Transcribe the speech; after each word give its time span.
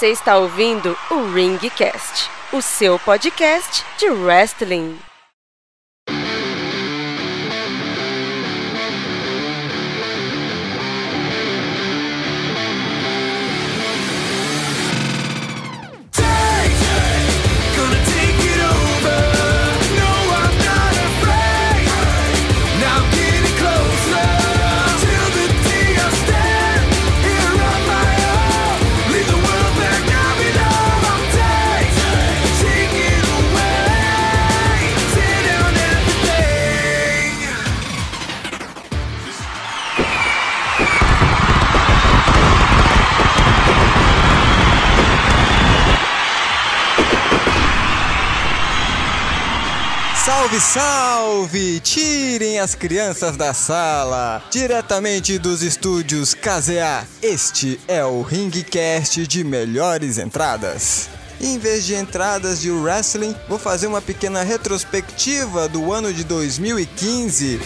Você 0.00 0.12
está 0.12 0.38
ouvindo 0.38 0.96
o 1.10 1.30
Ringcast, 1.30 2.30
o 2.54 2.62
seu 2.62 2.98
podcast 2.98 3.84
de 3.98 4.08
wrestling. 4.08 4.98
Salve, 50.50 50.60
salve! 50.60 51.80
Tirem 51.80 52.58
as 52.58 52.74
crianças 52.74 53.36
da 53.36 53.54
sala! 53.54 54.42
Diretamente 54.50 55.38
dos 55.38 55.62
estúdios 55.62 56.34
KZA, 56.34 57.06
este 57.22 57.78
é 57.86 58.04
o 58.04 58.22
Ringcast 58.22 59.26
de 59.28 59.44
melhores 59.44 60.18
entradas. 60.18 61.08
Em 61.40 61.56
vez 61.56 61.84
de 61.84 61.94
entradas 61.94 62.60
de 62.60 62.70
wrestling, 62.70 63.34
vou 63.48 63.58
fazer 63.58 63.86
uma 63.86 64.02
pequena 64.02 64.42
retrospectiva 64.42 65.68
do 65.68 65.92
ano 65.92 66.12
de 66.12 66.24
2015. 66.24 67.60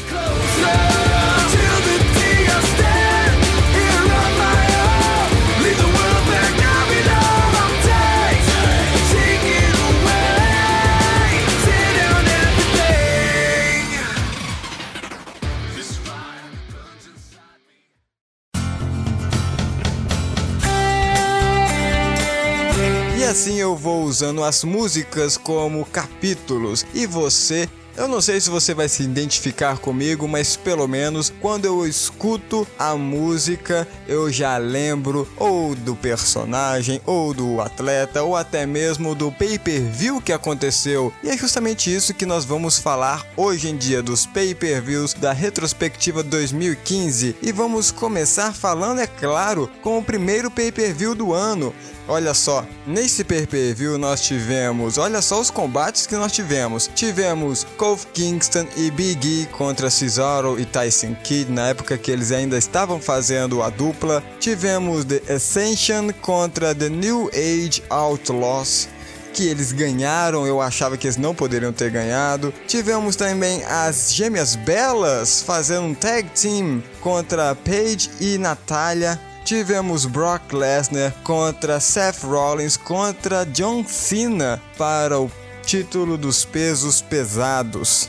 Vou 23.84 24.04
usando 24.04 24.42
as 24.42 24.64
músicas 24.64 25.36
como 25.36 25.84
capítulos. 25.84 26.86
E 26.94 27.04
você, 27.06 27.68
eu 27.98 28.08
não 28.08 28.18
sei 28.18 28.40
se 28.40 28.48
você 28.48 28.72
vai 28.72 28.88
se 28.88 29.02
identificar 29.02 29.76
comigo, 29.76 30.26
mas 30.26 30.56
pelo 30.56 30.88
menos 30.88 31.30
quando 31.38 31.66
eu 31.66 31.86
escuto 31.86 32.66
a 32.78 32.96
música, 32.96 33.86
eu 34.08 34.32
já 34.32 34.56
lembro 34.56 35.28
ou 35.36 35.74
do 35.74 35.94
personagem, 35.94 36.98
ou 37.04 37.34
do 37.34 37.60
atleta, 37.60 38.22
ou 38.22 38.34
até 38.34 38.64
mesmo 38.64 39.14
do 39.14 39.30
pay-per-view 39.30 40.18
que 40.18 40.32
aconteceu. 40.32 41.12
E 41.22 41.28
é 41.28 41.36
justamente 41.36 41.94
isso 41.94 42.14
que 42.14 42.24
nós 42.24 42.46
vamos 42.46 42.78
falar 42.78 43.26
hoje 43.36 43.68
em 43.68 43.76
dia 43.76 44.02
dos 44.02 44.24
pay-per-views 44.24 45.12
da 45.12 45.34
retrospectiva 45.34 46.22
2015. 46.22 47.36
E 47.42 47.52
vamos 47.52 47.90
começar 47.90 48.54
falando, 48.54 49.00
é 49.00 49.06
claro, 49.06 49.70
com 49.82 49.98
o 49.98 50.02
primeiro 50.02 50.50
pay-per-view 50.50 51.14
do 51.14 51.34
ano. 51.34 51.74
Olha 52.06 52.34
só, 52.34 52.66
nesse 52.86 53.24
pay-per-view 53.24 53.96
nós 53.96 54.20
tivemos, 54.20 54.98
olha 54.98 55.22
só 55.22 55.40
os 55.40 55.50
combates 55.50 56.06
que 56.06 56.14
nós 56.14 56.32
tivemos. 56.32 56.90
Tivemos 56.94 57.64
Kofi 57.78 58.06
Kingston 58.08 58.66
e 58.76 58.90
Big 58.90 59.26
E 59.26 59.46
contra 59.46 59.88
Cesaro 59.88 60.60
e 60.60 60.66
Tyson 60.66 61.14
Kidd 61.24 61.50
na 61.50 61.68
época 61.68 61.96
que 61.96 62.10
eles 62.10 62.30
ainda 62.30 62.58
estavam 62.58 63.00
fazendo 63.00 63.62
a 63.62 63.70
dupla. 63.70 64.22
Tivemos 64.38 65.06
The 65.06 65.32
Ascension 65.32 66.10
contra 66.20 66.74
The 66.74 66.90
New 66.90 67.30
Age 67.32 67.82
Outlaws 67.88 68.88
que 69.32 69.48
eles 69.48 69.72
ganharam, 69.72 70.46
eu 70.46 70.60
achava 70.60 70.96
que 70.96 71.08
eles 71.08 71.16
não 71.16 71.34
poderiam 71.34 71.72
ter 71.72 71.90
ganhado. 71.90 72.54
Tivemos 72.68 73.16
também 73.16 73.64
as 73.64 74.14
Gêmeas 74.14 74.54
Belas 74.54 75.42
fazendo 75.42 75.86
um 75.86 75.94
tag 75.94 76.30
team 76.30 76.80
contra 77.00 77.54
Paige 77.56 78.08
e 78.20 78.38
Natália. 78.38 79.18
Tivemos 79.44 80.06
Brock 80.06 80.54
Lesnar 80.54 81.12
contra 81.22 81.78
Seth 81.78 82.24
Rollins 82.24 82.78
contra 82.78 83.44
John 83.44 83.84
Cena 83.86 84.58
para 84.78 85.20
o 85.20 85.30
título 85.62 86.16
dos 86.16 86.46
pesos 86.46 87.02
pesados. 87.02 88.08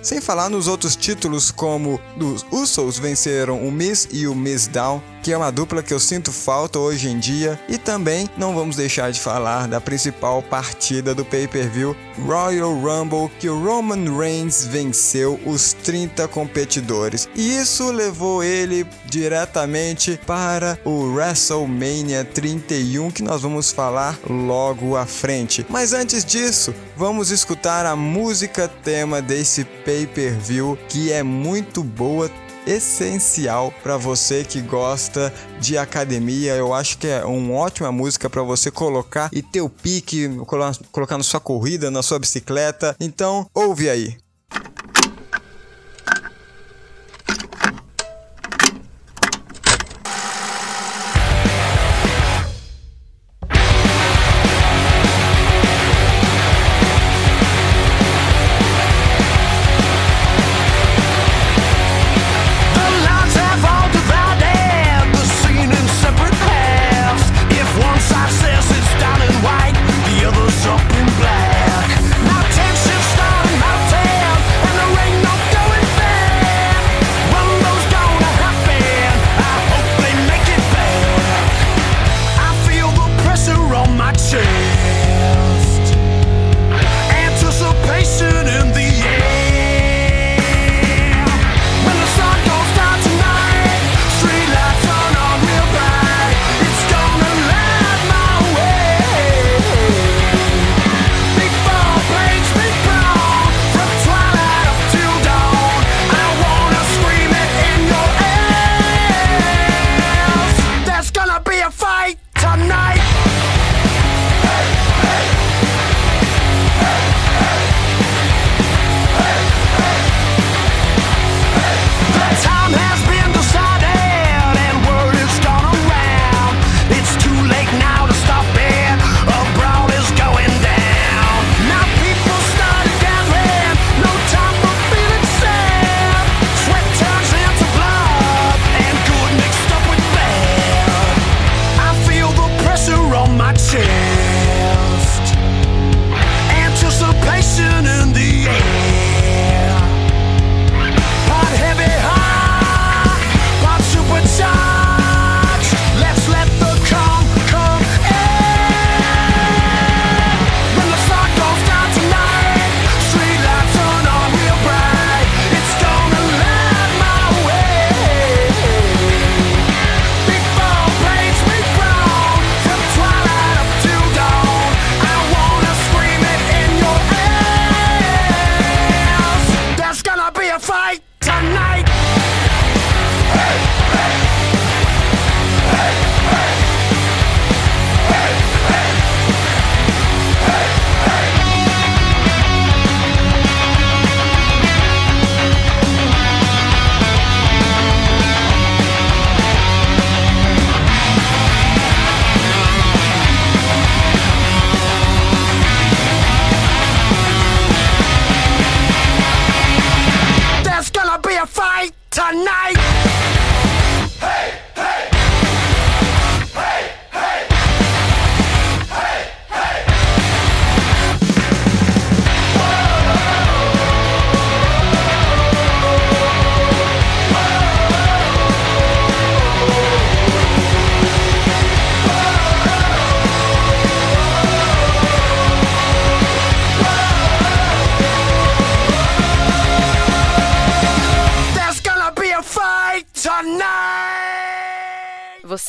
Sem 0.00 0.22
falar 0.22 0.48
nos 0.48 0.66
outros 0.66 0.96
títulos 0.96 1.50
como 1.50 2.00
os 2.18 2.46
Usos 2.50 2.98
venceram 2.98 3.66
o 3.66 3.70
Miz 3.70 4.08
e 4.10 4.26
o 4.26 4.34
Miz 4.34 4.66
Down, 4.66 5.02
que 5.24 5.32
é 5.32 5.36
uma 5.38 5.50
dupla 5.50 5.82
que 5.82 5.94
eu 5.94 5.98
sinto 5.98 6.30
falta 6.30 6.78
hoje 6.78 7.08
em 7.08 7.18
dia, 7.18 7.58
e 7.66 7.78
também 7.78 8.28
não 8.36 8.54
vamos 8.54 8.76
deixar 8.76 9.10
de 9.10 9.18
falar 9.18 9.66
da 9.66 9.80
principal 9.80 10.42
partida 10.42 11.14
do 11.14 11.24
pay-per-view 11.24 11.96
Royal 12.26 12.74
Rumble, 12.74 13.30
que 13.40 13.48
o 13.48 13.64
Roman 13.64 14.18
Reigns 14.18 14.66
venceu 14.66 15.40
os 15.46 15.72
30 15.72 16.28
competidores. 16.28 17.26
E 17.34 17.56
isso 17.56 17.90
levou 17.90 18.44
ele 18.44 18.86
diretamente 19.06 20.20
para 20.26 20.78
o 20.84 21.14
WrestleMania 21.14 22.22
31, 22.22 23.10
que 23.10 23.22
nós 23.22 23.40
vamos 23.40 23.70
falar 23.70 24.18
logo 24.28 24.94
à 24.94 25.06
frente. 25.06 25.64
Mas 25.70 25.94
antes 25.94 26.22
disso, 26.22 26.74
vamos 26.98 27.30
escutar 27.30 27.86
a 27.86 27.96
música 27.96 28.68
tema 28.68 29.22
desse 29.22 29.64
pay-per-view, 29.64 30.78
que 30.86 31.10
é 31.10 31.22
muito 31.22 31.82
boa 31.82 32.28
essencial 32.66 33.72
para 33.82 33.96
você 33.96 34.44
que 34.44 34.60
gosta 34.60 35.32
de 35.60 35.76
academia. 35.78 36.54
Eu 36.54 36.72
acho 36.74 36.98
que 36.98 37.06
é 37.06 37.24
uma 37.24 37.54
ótima 37.54 37.90
música 37.92 38.28
para 38.30 38.42
você 38.42 38.70
colocar 38.70 39.28
e 39.32 39.42
ter 39.42 39.60
o 39.60 39.68
pique, 39.68 40.28
colo- 40.46 40.72
colocar 40.90 41.16
na 41.18 41.24
sua 41.24 41.40
corrida, 41.40 41.90
na 41.90 42.02
sua 42.02 42.18
bicicleta. 42.18 42.96
Então, 43.00 43.46
ouve 43.54 43.88
aí. 43.88 44.16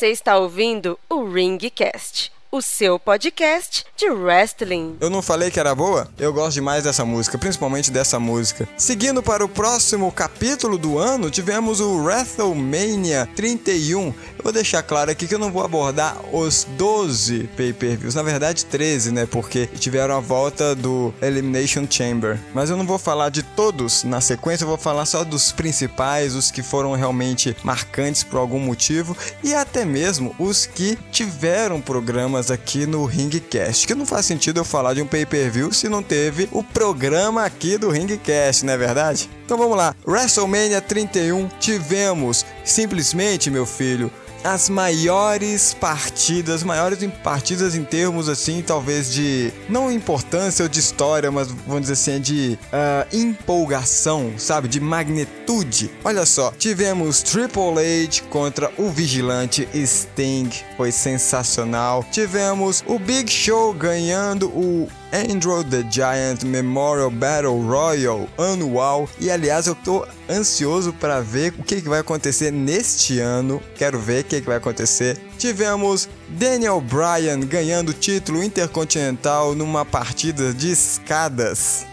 Você 0.06 0.12
está 0.12 0.38
ouvindo 0.38 0.96
o 1.10 1.24
Ringcast, 1.24 2.15
o 2.56 2.62
seu 2.62 2.98
podcast 2.98 3.84
de 3.94 4.08
wrestling. 4.08 4.96
Eu 4.98 5.10
não 5.10 5.20
falei 5.20 5.50
que 5.50 5.60
era 5.60 5.74
boa? 5.74 6.08
Eu 6.18 6.32
gosto 6.32 6.54
demais 6.54 6.84
dessa 6.84 7.04
música, 7.04 7.36
principalmente 7.36 7.90
dessa 7.90 8.18
música. 8.18 8.66
Seguindo 8.78 9.22
para 9.22 9.44
o 9.44 9.48
próximo 9.48 10.10
capítulo 10.10 10.78
do 10.78 10.98
ano, 10.98 11.30
tivemos 11.30 11.80
o 11.80 12.02
WrestleMania 12.02 13.28
31. 13.36 14.06
Eu 14.06 14.14
vou 14.42 14.52
deixar 14.52 14.82
claro 14.82 15.10
aqui 15.10 15.26
que 15.26 15.34
eu 15.34 15.38
não 15.38 15.52
vou 15.52 15.62
abordar 15.62 16.16
os 16.32 16.66
12 16.78 17.46
pay-per-views, 17.58 18.14
na 18.14 18.22
verdade 18.22 18.64
13, 18.64 19.12
né? 19.12 19.26
Porque 19.26 19.66
tiveram 19.66 20.16
a 20.16 20.20
volta 20.20 20.74
do 20.74 21.12
Elimination 21.20 21.86
Chamber. 21.90 22.38
Mas 22.54 22.70
eu 22.70 22.76
não 22.78 22.86
vou 22.86 22.98
falar 22.98 23.28
de 23.28 23.42
todos 23.42 24.02
na 24.02 24.22
sequência, 24.22 24.64
eu 24.64 24.68
vou 24.68 24.78
falar 24.78 25.04
só 25.04 25.24
dos 25.24 25.52
principais, 25.52 26.34
os 26.34 26.50
que 26.50 26.62
foram 26.62 26.94
realmente 26.94 27.54
marcantes 27.62 28.24
por 28.24 28.38
algum 28.38 28.58
motivo 28.58 29.14
e 29.44 29.54
até 29.54 29.84
mesmo 29.84 30.34
os 30.38 30.64
que 30.64 30.96
tiveram 31.12 31.82
programas 31.82 32.45
aqui 32.50 32.86
no 32.86 33.04
Ringcast. 33.04 33.86
Que 33.86 33.94
não 33.94 34.06
faz 34.06 34.26
sentido 34.26 34.58
eu 34.58 34.64
falar 34.64 34.94
de 34.94 35.02
um 35.02 35.06
pay-per-view 35.06 35.72
se 35.72 35.88
não 35.88 36.02
teve 36.02 36.48
o 36.52 36.62
programa 36.62 37.44
aqui 37.44 37.78
do 37.78 37.90
Ringcast, 37.90 38.64
não 38.64 38.72
é 38.72 38.78
verdade? 38.78 39.28
Então 39.44 39.56
vamos 39.56 39.76
lá. 39.76 39.94
WrestleMania 40.06 40.80
31 40.80 41.48
tivemos 41.60 42.44
simplesmente, 42.64 43.50
meu 43.50 43.66
filho, 43.66 44.10
as 44.46 44.68
maiores 44.68 45.74
partidas, 45.74 46.62
maiores 46.62 46.98
partidas 47.22 47.74
em 47.74 47.82
termos 47.82 48.28
assim, 48.28 48.62
talvez 48.62 49.12
de 49.12 49.52
não 49.68 49.90
importância 49.90 50.62
ou 50.62 50.68
de 50.68 50.78
história, 50.78 51.32
mas 51.32 51.48
vamos 51.66 51.82
dizer 51.82 51.94
assim, 51.94 52.20
de 52.20 52.58
ah, 52.72 53.04
empolgação, 53.12 54.34
sabe, 54.38 54.68
de 54.68 54.78
magnitude. 54.78 55.90
Olha 56.04 56.24
só, 56.24 56.52
tivemos 56.56 57.22
Triple 57.22 58.04
H 58.04 58.22
contra 58.30 58.70
o 58.78 58.88
Vigilante 58.88 59.68
Sting, 59.84 60.50
foi 60.76 60.92
sensacional. 60.92 62.04
Tivemos 62.12 62.84
o 62.86 63.00
Big 63.00 63.28
Show 63.30 63.74
ganhando 63.74 64.46
o 64.48 64.88
Andrew 65.12 65.62
the 65.64 65.82
Giant 65.90 66.44
Memorial 66.44 67.10
Battle 67.10 67.62
Royal 67.62 68.28
anual. 68.38 69.08
E 69.20 69.30
aliás, 69.30 69.66
eu 69.66 69.74
tô 69.74 70.06
ansioso 70.28 70.92
para 70.92 71.20
ver 71.20 71.54
o 71.58 71.62
que, 71.62 71.80
que 71.80 71.88
vai 71.88 72.00
acontecer 72.00 72.50
neste 72.50 73.20
ano. 73.20 73.60
Quero 73.76 73.98
ver 73.98 74.22
o 74.22 74.24
que, 74.24 74.40
que 74.40 74.46
vai 74.46 74.56
acontecer. 74.56 75.18
Tivemos 75.38 76.08
Daniel 76.28 76.80
Bryan 76.80 77.40
ganhando 77.40 77.90
o 77.90 77.94
título 77.94 78.42
intercontinental 78.42 79.54
numa 79.54 79.84
partida 79.84 80.52
de 80.52 80.70
escadas. 80.70 81.86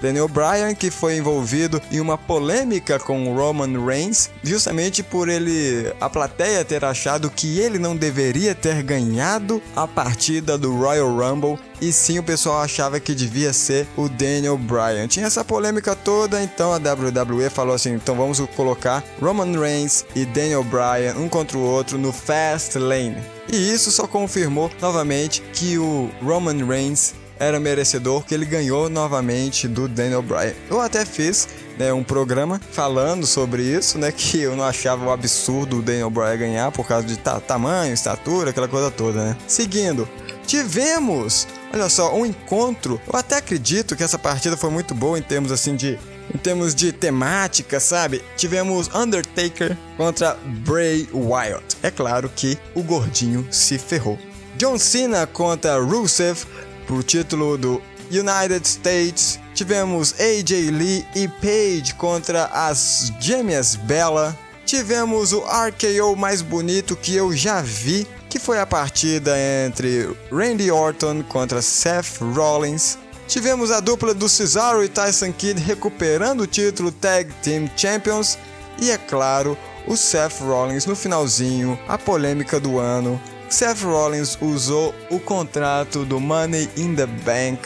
Daniel 0.00 0.28
Bryan, 0.28 0.74
que 0.74 0.90
foi 0.90 1.16
envolvido 1.16 1.80
em 1.90 2.00
uma 2.00 2.16
polêmica 2.16 2.98
com 2.98 3.34
Roman 3.34 3.84
Reigns, 3.84 4.30
justamente 4.42 5.02
por 5.02 5.28
ele, 5.28 5.92
a 6.00 6.08
plateia 6.08 6.64
ter 6.64 6.84
achado 6.84 7.30
que 7.30 7.58
ele 7.58 7.78
não 7.78 7.96
deveria 7.96 8.54
ter 8.54 8.82
ganhado 8.82 9.62
a 9.76 9.86
partida 9.86 10.56
do 10.56 10.74
Royal 10.76 11.14
Rumble, 11.14 11.58
e 11.80 11.92
sim 11.92 12.18
o 12.18 12.22
pessoal 12.22 12.60
achava 12.60 13.00
que 13.00 13.14
devia 13.14 13.52
ser 13.52 13.86
o 13.96 14.08
Daniel 14.08 14.58
Bryan. 14.58 15.08
Tinha 15.08 15.26
essa 15.26 15.44
polêmica 15.44 15.96
toda, 15.96 16.42
então 16.42 16.72
a 16.72 16.76
WWE 16.76 17.48
falou 17.48 17.74
assim: 17.74 17.94
então 17.94 18.14
vamos 18.14 18.40
colocar 18.54 19.02
Roman 19.20 19.58
Reigns 19.58 20.04
e 20.14 20.24
Daniel 20.26 20.64
Bryan 20.64 21.14
um 21.16 21.28
contra 21.28 21.56
o 21.56 21.62
outro 21.62 21.96
no 21.96 22.12
Fast 22.12 22.78
Lane. 22.78 23.16
E 23.50 23.72
isso 23.72 23.90
só 23.90 24.06
confirmou 24.06 24.70
novamente 24.80 25.42
que 25.52 25.78
o 25.78 26.10
Roman 26.22 26.64
Reigns 26.64 27.14
era 27.40 27.58
merecedor 27.58 28.22
que 28.24 28.34
ele 28.34 28.44
ganhou 28.44 28.90
novamente 28.90 29.66
do 29.66 29.88
Daniel 29.88 30.22
Bryan. 30.22 30.52
Eu 30.68 30.78
até 30.78 31.06
fiz 31.06 31.48
né, 31.78 31.90
um 31.90 32.04
programa 32.04 32.60
falando 32.70 33.26
sobre 33.26 33.62
isso, 33.62 33.98
né, 33.98 34.12
que 34.12 34.42
eu 34.42 34.54
não 34.54 34.62
achava 34.62 35.06
um 35.06 35.10
absurdo 35.10 35.78
o 35.78 35.82
Daniel 35.82 36.10
Bryan 36.10 36.36
ganhar 36.36 36.70
por 36.70 36.86
causa 36.86 37.06
de 37.06 37.18
ta 37.18 37.40
tamanho, 37.40 37.94
estatura, 37.94 38.50
aquela 38.50 38.68
coisa 38.68 38.90
toda, 38.90 39.24
né. 39.24 39.36
Seguindo, 39.48 40.06
tivemos, 40.46 41.48
olha 41.72 41.88
só, 41.88 42.14
um 42.14 42.26
encontro. 42.26 43.00
Eu 43.10 43.18
até 43.18 43.38
acredito 43.38 43.96
que 43.96 44.02
essa 44.02 44.18
partida 44.18 44.56
foi 44.56 44.68
muito 44.68 44.94
boa 44.94 45.18
em 45.18 45.22
termos 45.22 45.50
assim 45.50 45.74
de 45.74 45.98
em 46.32 46.38
termos 46.38 46.76
de 46.76 46.92
temática, 46.92 47.80
sabe? 47.80 48.22
Tivemos 48.36 48.88
Undertaker 48.94 49.76
contra 49.96 50.38
Bray 50.64 51.08
Wyatt. 51.12 51.76
É 51.82 51.90
claro 51.90 52.30
que 52.34 52.56
o 52.72 52.84
gordinho 52.84 53.44
se 53.50 53.76
ferrou. 53.78 54.16
John 54.56 54.78
Cena 54.78 55.26
contra 55.26 55.80
Rusev 55.80 56.44
pro 56.90 57.04
título 57.04 57.56
do 57.56 57.80
United 58.10 58.66
States. 58.66 59.38
Tivemos 59.54 60.12
AJ 60.18 60.70
Lee 60.72 61.06
e 61.14 61.28
Paige 61.28 61.94
contra 61.94 62.46
as 62.46 63.12
Gêmeas 63.20 63.76
Bella. 63.76 64.36
Tivemos 64.66 65.32
o 65.32 65.38
RKO 65.38 66.16
mais 66.16 66.42
bonito 66.42 66.96
que 66.96 67.14
eu 67.14 67.32
já 67.32 67.62
vi, 67.62 68.08
que 68.28 68.40
foi 68.40 68.58
a 68.58 68.66
partida 68.66 69.36
entre 69.38 70.16
Randy 70.32 70.68
Orton 70.72 71.22
contra 71.22 71.62
Seth 71.62 72.18
Rollins. 72.20 72.98
Tivemos 73.28 73.70
a 73.70 73.78
dupla 73.78 74.12
do 74.12 74.28
Cesaro 74.28 74.82
e 74.82 74.88
Tyson 74.88 75.32
Kidd 75.32 75.60
recuperando 75.62 76.40
o 76.40 76.46
título 76.46 76.90
Tag 76.90 77.32
Team 77.40 77.70
Champions. 77.76 78.36
E 78.80 78.90
é 78.90 78.98
claro, 78.98 79.56
o 79.86 79.96
Seth 79.96 80.40
Rollins 80.40 80.86
no 80.86 80.96
finalzinho, 80.96 81.78
a 81.86 81.96
polêmica 81.96 82.58
do 82.58 82.80
ano. 82.80 83.20
Seth 83.50 83.82
Rollins 83.82 84.38
usou 84.40 84.94
o 85.10 85.18
contrato 85.18 86.04
do 86.04 86.20
Money 86.20 86.70
in 86.76 86.94
the 86.94 87.06
Bank 87.06 87.60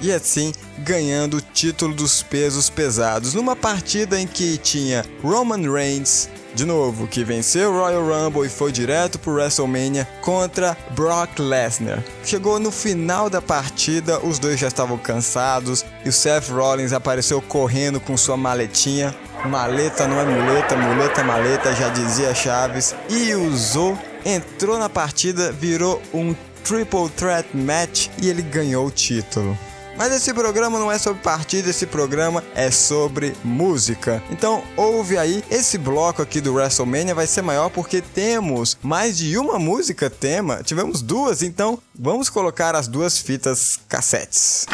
e 0.00 0.12
assim 0.12 0.52
ganhando 0.78 1.38
o 1.38 1.40
título 1.40 1.92
dos 1.92 2.22
pesos 2.22 2.70
pesados 2.70 3.34
numa 3.34 3.56
partida 3.56 4.20
em 4.20 4.26
que 4.26 4.56
tinha 4.56 5.04
Roman 5.22 5.70
Reigns, 5.70 6.28
de 6.54 6.64
novo, 6.64 7.08
que 7.08 7.24
venceu 7.24 7.72
o 7.72 7.80
Royal 7.80 8.06
Rumble 8.06 8.46
e 8.46 8.48
foi 8.48 8.70
direto 8.70 9.18
pro 9.18 9.32
WrestleMania 9.32 10.06
contra 10.20 10.76
Brock 10.90 11.40
Lesnar. 11.40 12.02
Chegou 12.24 12.60
no 12.60 12.70
final 12.70 13.28
da 13.28 13.42
partida, 13.42 14.20
os 14.20 14.38
dois 14.38 14.58
já 14.60 14.68
estavam 14.68 14.96
cansados 14.96 15.84
e 16.04 16.08
o 16.08 16.12
Seth 16.12 16.48
Rollins 16.48 16.92
apareceu 16.92 17.42
correndo 17.42 17.98
com 17.98 18.16
sua 18.16 18.36
maletinha. 18.36 19.12
Maleta 19.46 20.06
não 20.06 20.20
é 20.20 20.24
muleta, 20.24 20.76
muleta 20.76 21.20
é 21.20 21.24
maleta, 21.24 21.74
já 21.74 21.88
dizia 21.88 22.34
Chaves. 22.34 22.94
E 23.10 23.34
usou, 23.34 23.98
entrou 24.24 24.78
na 24.78 24.88
partida, 24.88 25.52
virou 25.52 26.00
um 26.12 26.34
Triple 26.64 27.10
Threat 27.10 27.54
Match 27.54 28.08
e 28.20 28.28
ele 28.28 28.42
ganhou 28.42 28.86
o 28.86 28.90
título. 28.90 29.56
Mas 29.96 30.12
esse 30.12 30.34
programa 30.34 30.78
não 30.78 30.90
é 30.90 30.98
sobre 30.98 31.22
partida, 31.22 31.70
esse 31.70 31.86
programa 31.86 32.42
é 32.54 32.68
sobre 32.70 33.32
música. 33.44 34.20
Então, 34.28 34.62
ouve 34.76 35.16
aí, 35.16 35.44
esse 35.48 35.78
bloco 35.78 36.20
aqui 36.20 36.40
do 36.40 36.54
WrestleMania 36.54 37.14
vai 37.14 37.28
ser 37.28 37.42
maior 37.42 37.70
porque 37.70 38.00
temos 38.00 38.76
mais 38.82 39.16
de 39.16 39.38
uma 39.38 39.58
música 39.58 40.10
tema. 40.10 40.62
Tivemos 40.64 41.00
duas, 41.00 41.42
então 41.42 41.78
vamos 41.96 42.28
colocar 42.28 42.74
as 42.74 42.88
duas 42.88 43.18
fitas 43.18 43.78
cassetes. 43.88 44.66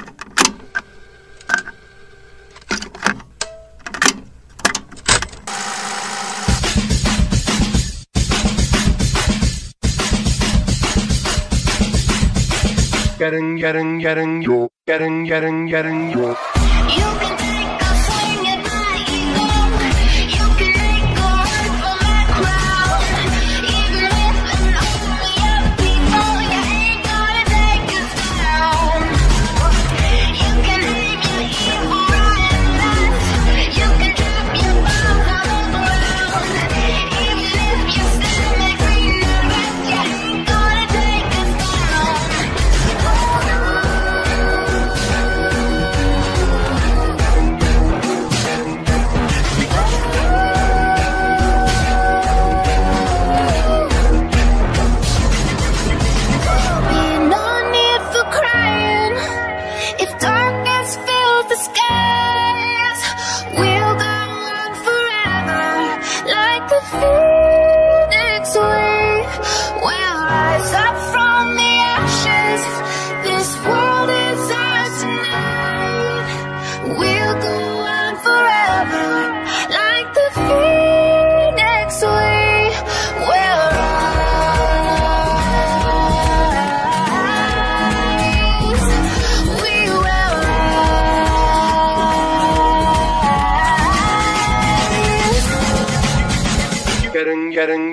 Getting, 13.21 13.57
getting, 13.57 13.99
getting 13.99 14.41
you. 14.41 14.71
Getting, 14.87 15.25
getting, 15.25 15.67
getting 15.67 16.11
you. 16.11 16.60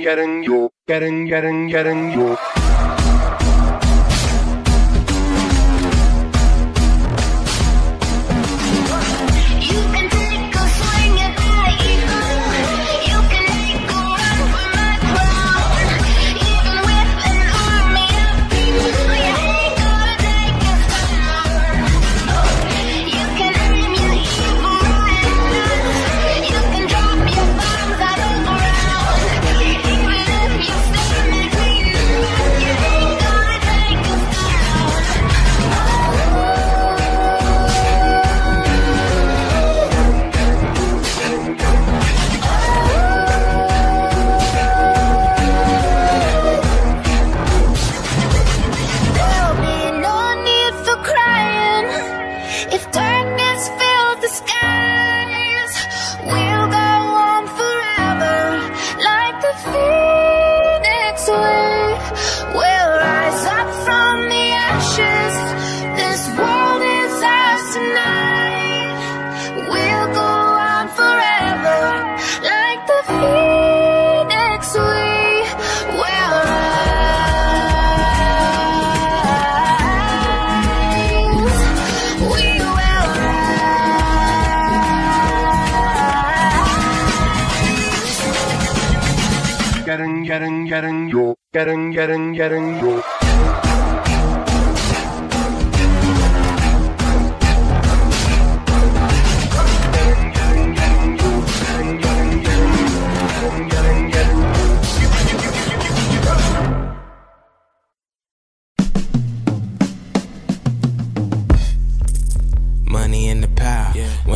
Getting, 0.07 0.41
you. 0.41 0.71
Getting, 0.87 1.25
getting, 1.25 1.67
getting. 1.67 2.11
You 2.13 2.56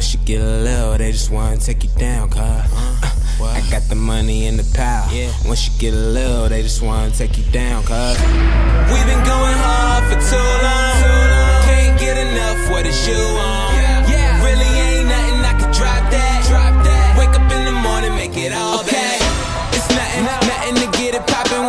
Once 0.01 0.15
you 0.15 0.19
get 0.25 0.41
a 0.41 0.63
little, 0.63 0.97
they 0.97 1.11
just 1.11 1.29
wanna 1.29 1.57
take 1.57 1.83
you 1.83 1.89
down, 1.95 2.27
cuz. 2.27 2.41
Uh, 2.41 3.53
I 3.53 3.61
got 3.69 3.83
the 3.83 3.93
money 3.93 4.47
in 4.47 4.57
the 4.57 4.65
pile. 4.73 5.05
Once 5.45 5.69
you 5.69 5.77
get 5.77 5.93
a 5.93 6.05
little, 6.17 6.49
they 6.49 6.63
just 6.63 6.81
wanna 6.81 7.11
take 7.11 7.37
you 7.37 7.43
down, 7.51 7.83
cuz. 7.83 8.17
We've 8.89 9.05
been 9.05 9.23
going 9.29 9.57
hard 9.61 10.03
for 10.09 10.17
too 10.17 10.49
long. 10.65 11.61
Can't 11.69 11.99
get 11.99 12.17
enough, 12.17 12.71
what 12.71 12.87
is 12.87 12.97
you 13.07 13.13
on? 13.13 13.77
Really 14.41 14.71
ain't 14.89 15.07
nothing 15.07 15.45
I 15.45 15.53
can 15.61 15.69
drop 15.71 16.09
that. 16.09 17.13
Wake 17.15 17.37
up 17.37 17.51
in 17.51 17.65
the 17.65 17.71
morning, 17.71 18.15
make 18.15 18.35
it 18.35 18.53
all 18.53 18.79
okay. 18.79 19.21
It's 19.77 19.87
nothing, 19.93 20.25
nothing 20.25 20.75
to 20.81 20.97
get 20.97 21.13
it 21.13 21.27
poppin', 21.27 21.67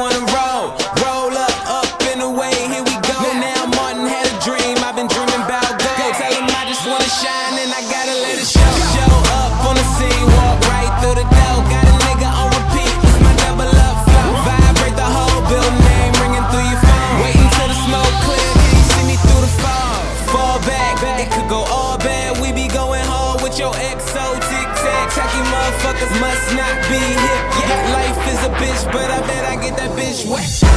Be 26.89 26.99
hip, 26.99 27.45
yeah. 27.61 27.93
Life 27.93 28.29
is 28.33 28.41
a 28.45 28.51
bitch, 28.61 28.93
but 28.93 29.11
I 29.11 29.21
bet 29.27 29.45
I 29.45 29.63
get 29.63 29.77
that 29.77 29.91
bitch 29.91 30.27
wet. 30.31 30.72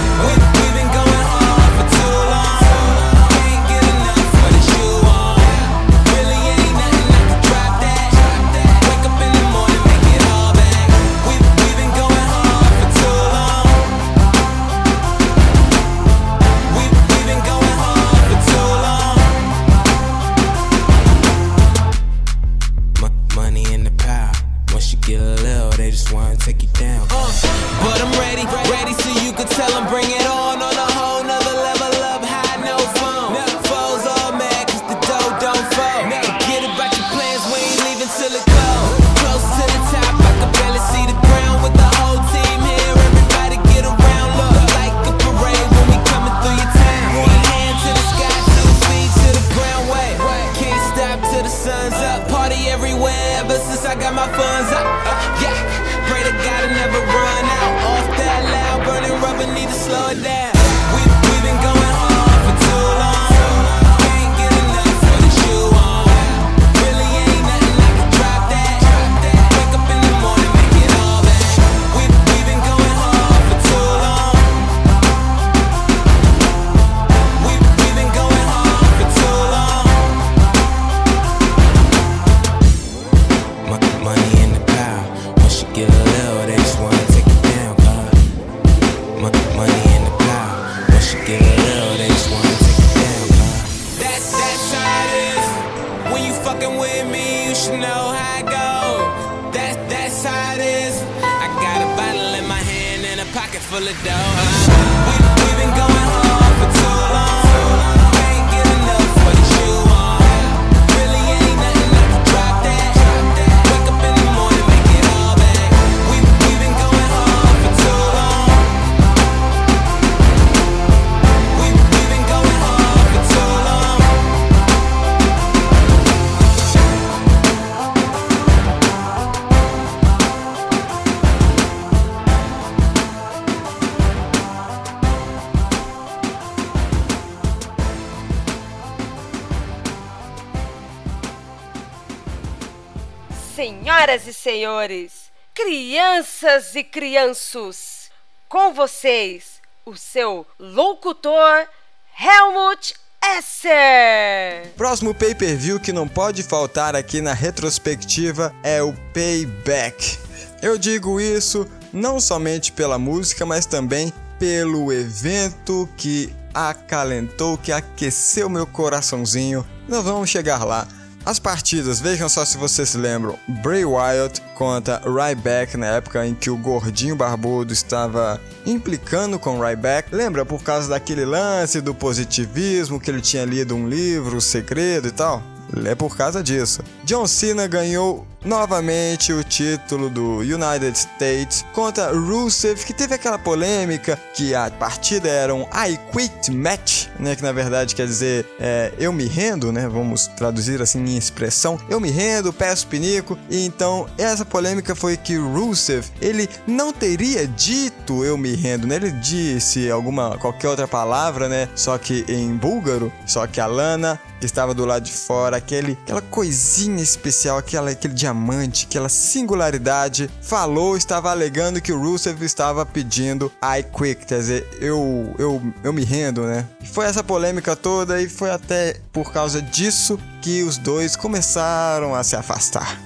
Senhoras 143.65 144.27
e 144.27 144.33
senhores, 144.33 145.11
crianças 145.51 146.75
e 146.75 146.83
crianços, 146.83 148.11
com 148.47 148.71
vocês, 148.75 149.59
o 149.83 149.97
seu 149.97 150.45
locutor 150.59 151.67
Helmut 152.15 152.93
Esser. 153.35 154.71
Próximo 154.77 155.15
pay-per-view 155.15 155.79
que 155.79 155.91
não 155.91 156.07
pode 156.07 156.43
faltar 156.43 156.95
aqui 156.95 157.21
na 157.21 157.33
retrospectiva 157.33 158.53
é 158.61 158.83
o 158.83 158.93
Payback. 159.11 160.19
Eu 160.61 160.77
digo 160.77 161.19
isso 161.19 161.67
não 161.91 162.19
somente 162.19 162.71
pela 162.71 162.99
música, 162.99 163.47
mas 163.47 163.65
também 163.65 164.13
pelo 164.37 164.93
evento 164.93 165.89
que 165.97 166.31
acalentou, 166.53 167.57
que 167.57 167.71
aqueceu 167.71 168.47
meu 168.47 168.67
coraçãozinho. 168.67 169.67
Nós 169.87 170.03
vamos 170.03 170.29
chegar 170.29 170.63
lá. 170.63 170.87
As 171.25 171.39
partidas, 171.39 171.99
vejam 171.99 172.29
só 172.29 172.45
se 172.45 172.55
vocês 172.55 172.89
se 172.89 172.99
lembram. 172.99 173.39
Bray 173.63 173.83
Wyatt 173.83 174.39
contra 174.53 175.01
Ryback 175.03 175.75
na 175.75 175.87
época 175.87 176.23
em 176.27 176.35
que 176.35 176.51
o 176.51 176.57
gordinho 176.57 177.15
barbudo 177.15 177.73
estava 177.73 178.39
implicando 178.63 179.39
com 179.39 179.59
Ryback. 179.59 180.13
Lembra 180.13 180.45
por 180.45 180.61
causa 180.61 180.87
daquele 180.87 181.25
lance 181.25 181.81
do 181.81 181.95
positivismo 181.95 182.99
que 182.99 183.09
ele 183.09 183.21
tinha 183.21 183.43
lido 183.43 183.73
um 183.75 183.89
livro, 183.89 184.37
o 184.37 184.41
segredo 184.41 185.07
e 185.07 185.11
tal? 185.11 185.41
É 185.83 185.95
por 185.95 186.15
causa 186.15 186.43
disso. 186.43 186.83
John 187.03 187.25
Cena 187.25 187.65
ganhou 187.65 188.27
novamente 188.45 189.33
o 189.33 189.43
título 189.43 190.09
do 190.09 190.37
United 190.37 190.97
States 190.97 191.65
contra 191.73 192.11
Rusev, 192.11 192.85
que 192.85 192.93
teve 192.93 193.15
aquela 193.15 193.39
polêmica 193.39 194.17
que 194.33 194.53
a 194.53 194.69
partida 194.69 195.27
era 195.27 195.53
um 195.53 195.63
I 195.63 195.99
Quit 196.11 196.51
Match, 196.51 197.07
né? 197.19 197.35
Que 197.35 197.41
na 197.41 197.51
verdade 197.51 197.95
quer 197.95 198.05
dizer 198.05 198.45
é, 198.59 198.93
eu 198.99 199.11
me 199.11 199.25
rendo, 199.25 199.71
né? 199.71 199.87
Vamos 199.87 200.27
traduzir 200.27 200.81
assim 200.81 200.99
em 200.99 201.17
expressão. 201.17 201.79
Eu 201.89 201.99
me 201.99 202.11
rendo, 202.11 202.53
peço 202.53 202.87
pinico. 202.87 203.37
E 203.49 203.65
então 203.65 204.07
essa 204.17 204.45
polêmica 204.45 204.95
foi 204.95 205.17
que 205.17 205.35
Rusev 205.35 206.05
ele 206.21 206.47
não 206.67 206.93
teria 206.93 207.47
dito 207.47 208.23
eu 208.23 208.37
me 208.37 208.55
rendo, 208.55 208.85
né? 208.85 208.95
Ele 208.95 209.11
disse 209.11 209.89
alguma 209.89 210.37
qualquer 210.37 210.69
outra 210.69 210.87
palavra, 210.87 211.49
né? 211.49 211.67
Só 211.75 211.97
que 211.97 212.23
em 212.27 212.55
búlgaro. 212.55 213.11
Só 213.25 213.47
que 213.47 213.59
a 213.59 213.65
Lana 213.65 214.19
estava 214.45 214.73
do 214.73 214.85
lado 214.85 215.03
de 215.03 215.11
fora, 215.11 215.57
aquele, 215.57 215.97
aquela 216.03 216.21
coisinha 216.21 217.01
especial, 217.01 217.57
aquela, 217.57 217.91
aquele 217.91 218.13
diamante, 218.13 218.34
aquela 218.83 219.09
singularidade, 219.09 220.29
falou, 220.41 220.97
estava 220.97 221.31
alegando 221.31 221.81
que 221.81 221.91
o 221.91 221.99
Rusev 221.99 222.43
estava 222.43 222.85
pedindo 222.85 223.51
I 223.63 223.83
quit, 223.83 224.25
quer 224.25 224.39
dizer, 224.39 224.67
eu, 224.79 225.33
eu, 225.37 225.61
eu 225.83 225.93
me 225.93 226.03
rendo, 226.03 226.43
né? 226.43 226.65
E 226.81 226.87
foi 226.87 227.05
essa 227.05 227.23
polêmica 227.23 227.75
toda 227.75 228.21
e 228.21 228.29
foi 228.29 228.49
até 228.49 228.97
por 229.11 229.31
causa 229.31 229.61
disso 229.61 230.19
que 230.41 230.63
os 230.63 230.77
dois 230.77 231.15
começaram 231.15 232.13
a 232.13 232.23
se 232.23 232.35
afastar. 232.35 232.99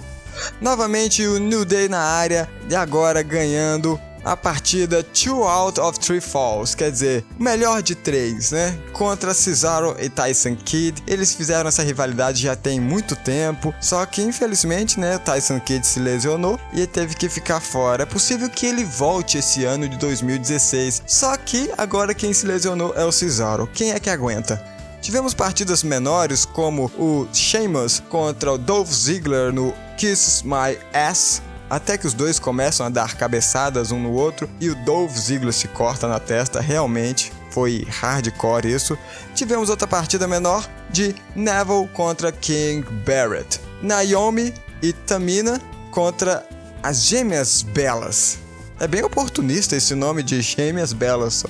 Novamente 0.61 1.25
o 1.25 1.37
New 1.37 1.65
Day 1.65 1.87
na 1.87 1.99
área 1.99 2.47
e 2.69 2.75
agora 2.75 3.21
ganhando 3.21 3.99
a 4.23 4.35
partida 4.35 5.03
Two 5.03 5.43
Out 5.43 5.79
of 5.79 5.99
Three 5.99 6.21
Falls, 6.21 6.75
quer 6.75 6.91
dizer, 6.91 7.25
melhor 7.37 7.81
de 7.81 7.95
três, 7.95 8.51
né? 8.51 8.77
Contra 8.93 9.33
Cesaro 9.33 9.95
e 9.99 10.09
Tyson 10.09 10.55
Kidd. 10.55 11.03
Eles 11.07 11.33
fizeram 11.33 11.69
essa 11.69 11.83
rivalidade 11.83 12.41
já 12.41 12.55
tem 12.55 12.79
muito 12.79 13.15
tempo, 13.15 13.73
só 13.81 14.05
que 14.05 14.21
infelizmente, 14.21 14.99
né, 14.99 15.17
Tyson 15.17 15.59
Kidd 15.59 15.85
se 15.85 15.99
lesionou 15.99 16.59
e 16.73 16.85
teve 16.85 17.15
que 17.15 17.29
ficar 17.29 17.59
fora. 17.59 18.03
É 18.03 18.05
possível 18.05 18.49
que 18.49 18.65
ele 18.65 18.83
volte 18.83 19.37
esse 19.37 19.65
ano 19.65 19.87
de 19.87 19.97
2016, 19.97 21.03
só 21.07 21.35
que 21.37 21.71
agora 21.77 22.13
quem 22.13 22.33
se 22.33 22.45
lesionou 22.45 22.93
é 22.95 23.05
o 23.05 23.11
Cesaro. 23.11 23.67
Quem 23.73 23.91
é 23.91 23.99
que 23.99 24.09
aguenta? 24.09 24.63
Tivemos 25.01 25.33
partidas 25.33 25.81
menores 25.81 26.43
como 26.43 26.91
o 26.97 27.27
Sheamus 27.33 28.03
contra 28.09 28.51
o 28.51 28.57
Dolph 28.57 28.91
Ziggler 28.91 29.53
no 29.53 29.73
Kiss 29.97 30.45
My 30.45 30.77
Ass, 30.93 31.41
até 31.69 31.97
que 31.97 32.07
os 32.07 32.13
dois 32.13 32.39
começam 32.39 32.85
a 32.85 32.89
dar 32.89 33.15
cabeçadas 33.15 33.91
um 33.91 33.99
no 33.99 34.11
outro 34.11 34.49
e 34.59 34.69
o 34.69 34.75
Dolph 34.75 35.15
Ziggler 35.15 35.53
se 35.53 35.67
corta 35.67 36.07
na 36.07 36.19
testa, 36.19 36.59
realmente 36.59 37.31
foi 37.51 37.85
hardcore 37.87 38.71
isso. 38.71 38.97
Tivemos 39.35 39.69
outra 39.69 39.87
partida 39.87 40.27
menor 40.27 40.67
de 40.89 41.15
Neville 41.35 41.87
contra 41.93 42.31
King 42.31 42.85
Barrett, 43.05 43.59
Naomi 43.81 44.53
e 44.81 44.93
Tamina 44.93 45.61
contra 45.91 46.45
as 46.81 47.03
Gêmeas 47.05 47.61
Belas. 47.61 48.39
É 48.79 48.87
bem 48.87 49.03
oportunista 49.03 49.75
esse 49.75 49.93
nome 49.93 50.23
de 50.23 50.41
Gêmeas 50.41 50.93
Belas 50.93 51.33
só. 51.33 51.49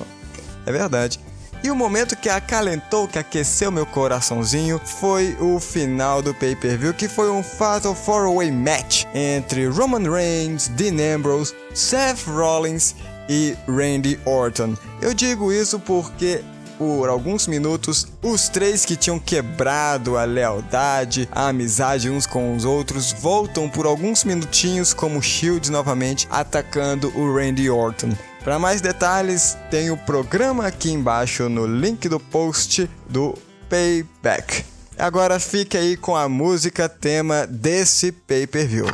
É 0.66 0.72
verdade. 0.72 1.20
E 1.62 1.70
o 1.70 1.76
momento 1.76 2.16
que 2.16 2.30
acalentou, 2.30 3.08
que 3.08 3.20
aqueceu 3.20 3.70
meu 3.72 3.86
coraçãozinho, 3.86 4.80
foi 4.80 5.36
o 5.40 5.60
final 5.60 6.22
do 6.22 6.34
pay-per-view, 6.34 6.94
que 6.94 7.10
foi 7.10 7.30
um 7.30 7.44
Fatal 7.44 7.94
4-Way 7.94 8.52
Match 8.52 9.06
entre 9.14 9.68
Roman 9.68 10.10
Reigns, 10.10 10.70
Dean 10.70 11.16
Ambrose, 11.16 11.54
Seth 11.74 12.26
Rollins 12.28 12.96
e 13.28 13.58
Randy 13.68 14.18
Orton. 14.26 14.76
Eu 15.02 15.14
digo 15.14 15.52
isso 15.52 15.80
porque 15.80 16.42
por 16.80 17.10
alguns 17.10 17.46
minutos, 17.46 18.08
os 18.24 18.48
três 18.48 18.86
que 18.86 18.96
tinham 18.96 19.20
quebrado 19.20 20.18
a 20.18 20.24
lealdade, 20.24 21.28
a 21.30 21.50
amizade 21.50 22.10
uns 22.10 22.26
com 22.26 22.56
os 22.56 22.64
outros, 22.64 23.12
voltam 23.12 23.68
por 23.68 23.86
alguns 23.86 24.24
minutinhos 24.24 24.94
como 24.94 25.22
Shield 25.22 25.70
novamente 25.70 26.26
atacando 26.32 27.12
o 27.18 27.36
Randy 27.36 27.70
Orton. 27.70 28.16
Para 28.44 28.58
mais 28.58 28.80
detalhes, 28.80 29.58
tem 29.70 29.92
o 29.92 29.98
programa 29.98 30.66
aqui 30.66 30.92
embaixo 30.92 31.50
no 31.50 31.68
link 31.68 32.08
do 32.08 32.20
post 32.20 32.90
do 33.10 33.38
Payback. 33.70 34.64
Agora 34.98 35.40
fique 35.40 35.78
aí 35.78 35.98
com 35.98 36.16
a 36.16 36.28
música 36.30 36.88
tema 36.88 37.46
desse 37.46 38.12
pay-per-view. 38.12 38.88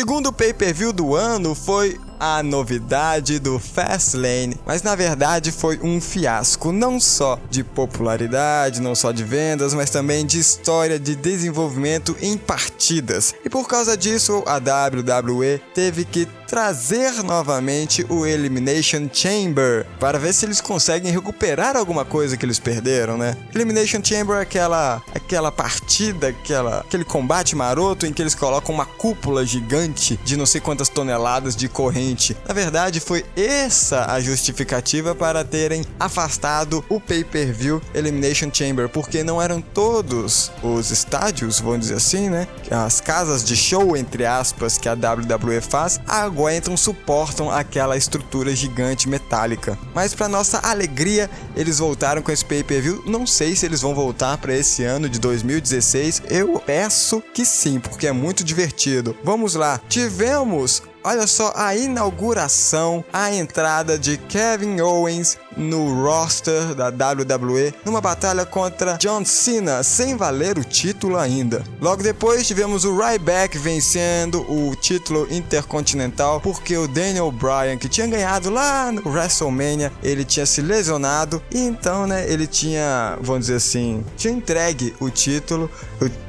Segundo 0.00 0.32
pay-per-view 0.32 0.94
do 0.94 1.14
ano 1.14 1.54
foi 1.54 2.00
a 2.20 2.42
novidade 2.42 3.38
do 3.38 3.58
Fastlane, 3.58 4.56
mas 4.66 4.82
na 4.82 4.94
verdade 4.94 5.50
foi 5.50 5.80
um 5.82 6.00
fiasco 6.00 6.70
não 6.70 7.00
só 7.00 7.40
de 7.48 7.64
popularidade, 7.64 8.80
não 8.80 8.94
só 8.94 9.10
de 9.10 9.24
vendas, 9.24 9.72
mas 9.72 9.88
também 9.88 10.26
de 10.26 10.38
história 10.38 10.98
de 10.98 11.16
desenvolvimento 11.16 12.14
em 12.20 12.36
partidas. 12.36 13.34
E 13.42 13.48
por 13.48 13.66
causa 13.66 13.96
disso, 13.96 14.44
a 14.46 14.56
WWE 14.58 15.60
teve 15.74 16.04
que 16.04 16.28
trazer 16.50 17.22
novamente 17.22 18.04
o 18.08 18.26
Elimination 18.26 19.08
Chamber 19.12 19.86
para 20.00 20.18
ver 20.18 20.34
se 20.34 20.44
eles 20.44 20.60
conseguem 20.60 21.12
recuperar 21.12 21.76
alguma 21.76 22.04
coisa 22.04 22.36
que 22.36 22.44
eles 22.44 22.58
perderam, 22.58 23.16
né? 23.16 23.36
Elimination 23.54 24.00
Chamber 24.02 24.36
é 24.38 24.40
aquela 24.40 25.00
aquela 25.14 25.52
partida, 25.52 26.28
aquela 26.28 26.80
aquele 26.80 27.04
combate 27.04 27.54
maroto 27.54 28.04
em 28.04 28.12
que 28.12 28.20
eles 28.20 28.34
colocam 28.34 28.74
uma 28.74 28.84
cúpula 28.84 29.46
gigante 29.46 30.18
de 30.24 30.36
não 30.36 30.44
sei 30.44 30.60
quantas 30.60 30.88
toneladas 30.88 31.54
de 31.54 31.68
corrente. 31.68 32.09
Na 32.46 32.54
verdade, 32.54 33.00
foi 33.00 33.24
essa 33.36 34.12
a 34.12 34.20
justificativa 34.20 35.14
para 35.14 35.44
terem 35.44 35.84
afastado 35.98 36.84
o 36.88 37.00
pay-per-view 37.00 37.80
Elimination 37.94 38.50
Chamber, 38.52 38.88
porque 38.88 39.22
não 39.22 39.40
eram 39.40 39.60
todos 39.60 40.50
os 40.62 40.90
estádios, 40.90 41.60
vamos 41.60 41.80
dizer 41.80 41.94
assim, 41.94 42.28
né? 42.28 42.46
As 42.70 43.00
casas 43.00 43.44
de 43.44 43.56
show 43.56 43.96
entre 43.96 44.24
aspas 44.26 44.78
que 44.78 44.88
a 44.88 44.94
WWE 44.94 45.60
faz, 45.60 46.00
aguentam, 46.06 46.76
suportam 46.76 47.50
aquela 47.50 47.96
estrutura 47.96 48.54
gigante 48.54 49.08
metálica. 49.08 49.78
Mas 49.94 50.14
para 50.14 50.28
nossa 50.28 50.58
alegria, 50.58 51.30
eles 51.56 51.78
voltaram 51.78 52.22
com 52.22 52.32
esse 52.32 52.44
pay-per-view. 52.44 53.02
Não 53.06 53.26
sei 53.26 53.54
se 53.54 53.66
eles 53.66 53.80
vão 53.80 53.94
voltar 53.94 54.38
para 54.38 54.54
esse 54.54 54.84
ano 54.84 55.08
de 55.08 55.18
2016. 55.18 56.22
Eu 56.28 56.60
peço 56.60 57.22
que 57.34 57.44
sim, 57.44 57.78
porque 57.78 58.06
é 58.06 58.12
muito 58.12 58.44
divertido. 58.44 59.16
Vamos 59.22 59.54
lá. 59.54 59.80
Tivemos 59.88 60.82
Olha 61.02 61.26
só 61.26 61.52
a 61.56 61.74
inauguração, 61.74 63.02
a 63.10 63.32
entrada 63.32 63.98
de 63.98 64.18
Kevin 64.18 64.80
Owens 64.82 65.38
no 65.56 66.04
roster 66.04 66.74
da 66.74 66.88
WWE 66.88 67.72
numa 67.86 68.02
batalha 68.02 68.44
contra 68.44 68.98
John 68.98 69.24
Cena, 69.24 69.82
sem 69.82 70.14
valer 70.14 70.58
o 70.58 70.64
título 70.64 71.16
ainda. 71.16 71.64
Logo 71.80 72.02
depois 72.02 72.46
tivemos 72.46 72.84
o 72.84 72.94
Ryback 72.94 73.56
vencendo 73.56 74.42
o 74.42 74.76
título 74.76 75.26
intercontinental 75.30 76.38
porque 76.40 76.76
o 76.76 76.86
Daniel 76.86 77.32
Bryan, 77.32 77.78
que 77.78 77.88
tinha 77.88 78.06
ganhado 78.06 78.50
lá 78.50 78.92
no 78.92 79.08
WrestleMania, 79.08 79.90
ele 80.02 80.24
tinha 80.24 80.44
se 80.44 80.60
lesionado 80.60 81.42
e 81.50 81.60
então, 81.60 82.06
né, 82.06 82.30
ele 82.30 82.46
tinha, 82.46 83.16
vamos 83.22 83.46
dizer 83.46 83.56
assim, 83.56 84.04
tinha 84.18 84.34
entregue 84.34 84.94
o 85.00 85.08
título. 85.08 85.70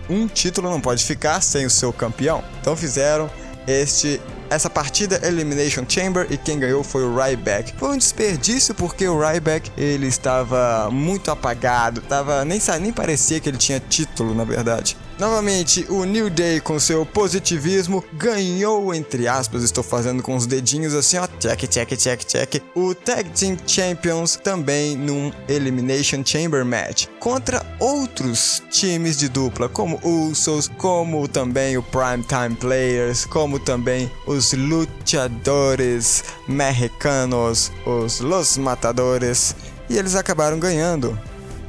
Um 0.09 0.27
título 0.27 0.69
não 0.69 0.79
pode 0.79 1.03
ficar 1.03 1.41
sem 1.41 1.65
o 1.65 1.69
seu 1.69 1.91
campeão. 1.91 2.43
Então 2.59 2.75
fizeram 2.75 3.29
este 3.67 4.21
essa 4.49 4.69
partida 4.69 5.19
Elimination 5.25 5.85
Chamber 5.87 6.27
e 6.29 6.37
quem 6.37 6.59
ganhou 6.59 6.83
foi 6.83 7.05
o 7.05 7.15
Ryback. 7.15 7.73
Foi 7.77 7.89
um 7.89 7.97
desperdício 7.97 8.75
porque 8.75 9.07
o 9.07 9.17
Ryback 9.17 9.71
ele 9.77 10.07
estava 10.07 10.89
muito 10.91 11.31
apagado, 11.31 12.01
tava 12.01 12.43
nem 12.43 12.59
nem 12.79 12.91
parecia 12.91 13.39
que 13.39 13.47
ele 13.47 13.57
tinha 13.57 13.79
título 13.79 14.35
na 14.35 14.43
verdade. 14.43 14.97
Novamente, 15.21 15.85
o 15.87 16.03
New 16.03 16.31
Day 16.31 16.59
com 16.59 16.79
seu 16.79 17.05
positivismo 17.05 18.03
ganhou, 18.13 18.91
entre 18.91 19.27
aspas, 19.27 19.61
estou 19.61 19.83
fazendo 19.83 20.23
com 20.23 20.35
os 20.35 20.47
dedinhos 20.47 20.95
assim, 20.95 21.19
ó, 21.19 21.27
check, 21.39 21.67
check, 21.67 21.95
check, 21.95 22.25
check, 22.25 22.63
o 22.73 22.95
Tag 22.95 23.29
Team 23.29 23.55
Champions 23.67 24.35
também 24.35 24.97
num 24.97 25.31
Elimination 25.47 26.23
Chamber 26.25 26.65
Match 26.65 27.05
contra 27.19 27.63
outros 27.79 28.63
times 28.71 29.19
de 29.19 29.29
dupla, 29.29 29.69
como 29.69 29.99
Usos, 30.03 30.67
como 30.67 31.27
também 31.27 31.77
o 31.77 31.83
Primetime 31.83 32.55
Players, 32.55 33.23
como 33.23 33.59
também 33.59 34.11
os 34.25 34.53
luchadores 34.53 36.23
mexicanos, 36.47 37.71
os 37.85 38.21
Los 38.21 38.57
Matadores, 38.57 39.55
e 39.87 39.99
eles 39.99 40.15
acabaram 40.15 40.57
ganhando. 40.57 41.15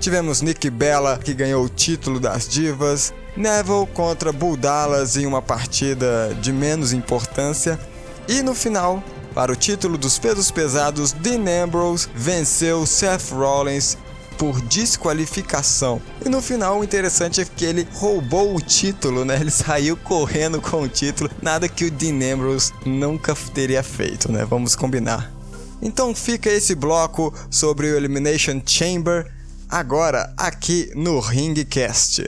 Tivemos 0.01 0.41
Nick 0.41 0.71
Bella, 0.71 1.17
que 1.17 1.35
ganhou 1.35 1.65
o 1.65 1.69
título 1.69 2.19
das 2.19 2.49
divas, 2.49 3.13
Neville 3.37 3.87
contra 3.95 4.33
Bull 4.33 4.57
Dallas 4.57 5.17
em 5.17 5.27
uma 5.27 5.41
partida 5.41 6.37
de 6.41 6.53
menos 6.53 6.93
importância. 6.93 7.79
E 8.29 8.43
no 8.43 8.55
final, 8.55 9.03
para 9.35 9.53
o 9.53 9.57
título 9.57 9.97
dos 9.97 10.19
pesos 10.19 10.51
pesados, 10.51 11.13
Dean 11.13 11.65
Ambrose 11.65 12.09
venceu 12.15 12.85
Seth 12.85 13.31
Rollins 13.31 13.97
por 14.37 14.61
desqualificação. 14.63 16.01
E 16.25 16.29
no 16.29 16.43
final, 16.43 16.81
o 16.81 16.85
interessante 16.85 17.41
é 17.41 17.45
que 17.45 17.65
ele 17.65 17.87
roubou 17.95 18.55
o 18.55 18.61
título, 18.61 19.25
né? 19.25 19.37
Ele 19.41 19.51
saiu 19.51 19.97
correndo 19.97 20.61
com 20.61 20.83
o 20.83 20.89
título, 20.89 21.31
nada 21.41 21.69
que 21.69 21.85
o 21.85 21.91
Dean 21.91 22.35
Ambrose 22.35 22.73
nunca 22.85 23.35
teria 23.55 23.83
feito, 23.83 24.31
né? 24.31 24.45
Vamos 24.45 24.77
combinar. 24.77 25.33
Então 25.81 26.15
fica 26.15 26.51
esse 26.51 26.75
bloco 26.75 27.35
sobre 27.51 27.89
o 27.89 27.97
Elimination 27.97 28.61
Chamber 28.65 29.31
agora 29.69 30.33
aqui 30.37 30.91
no 30.95 31.19
Ringcast. 31.19 32.23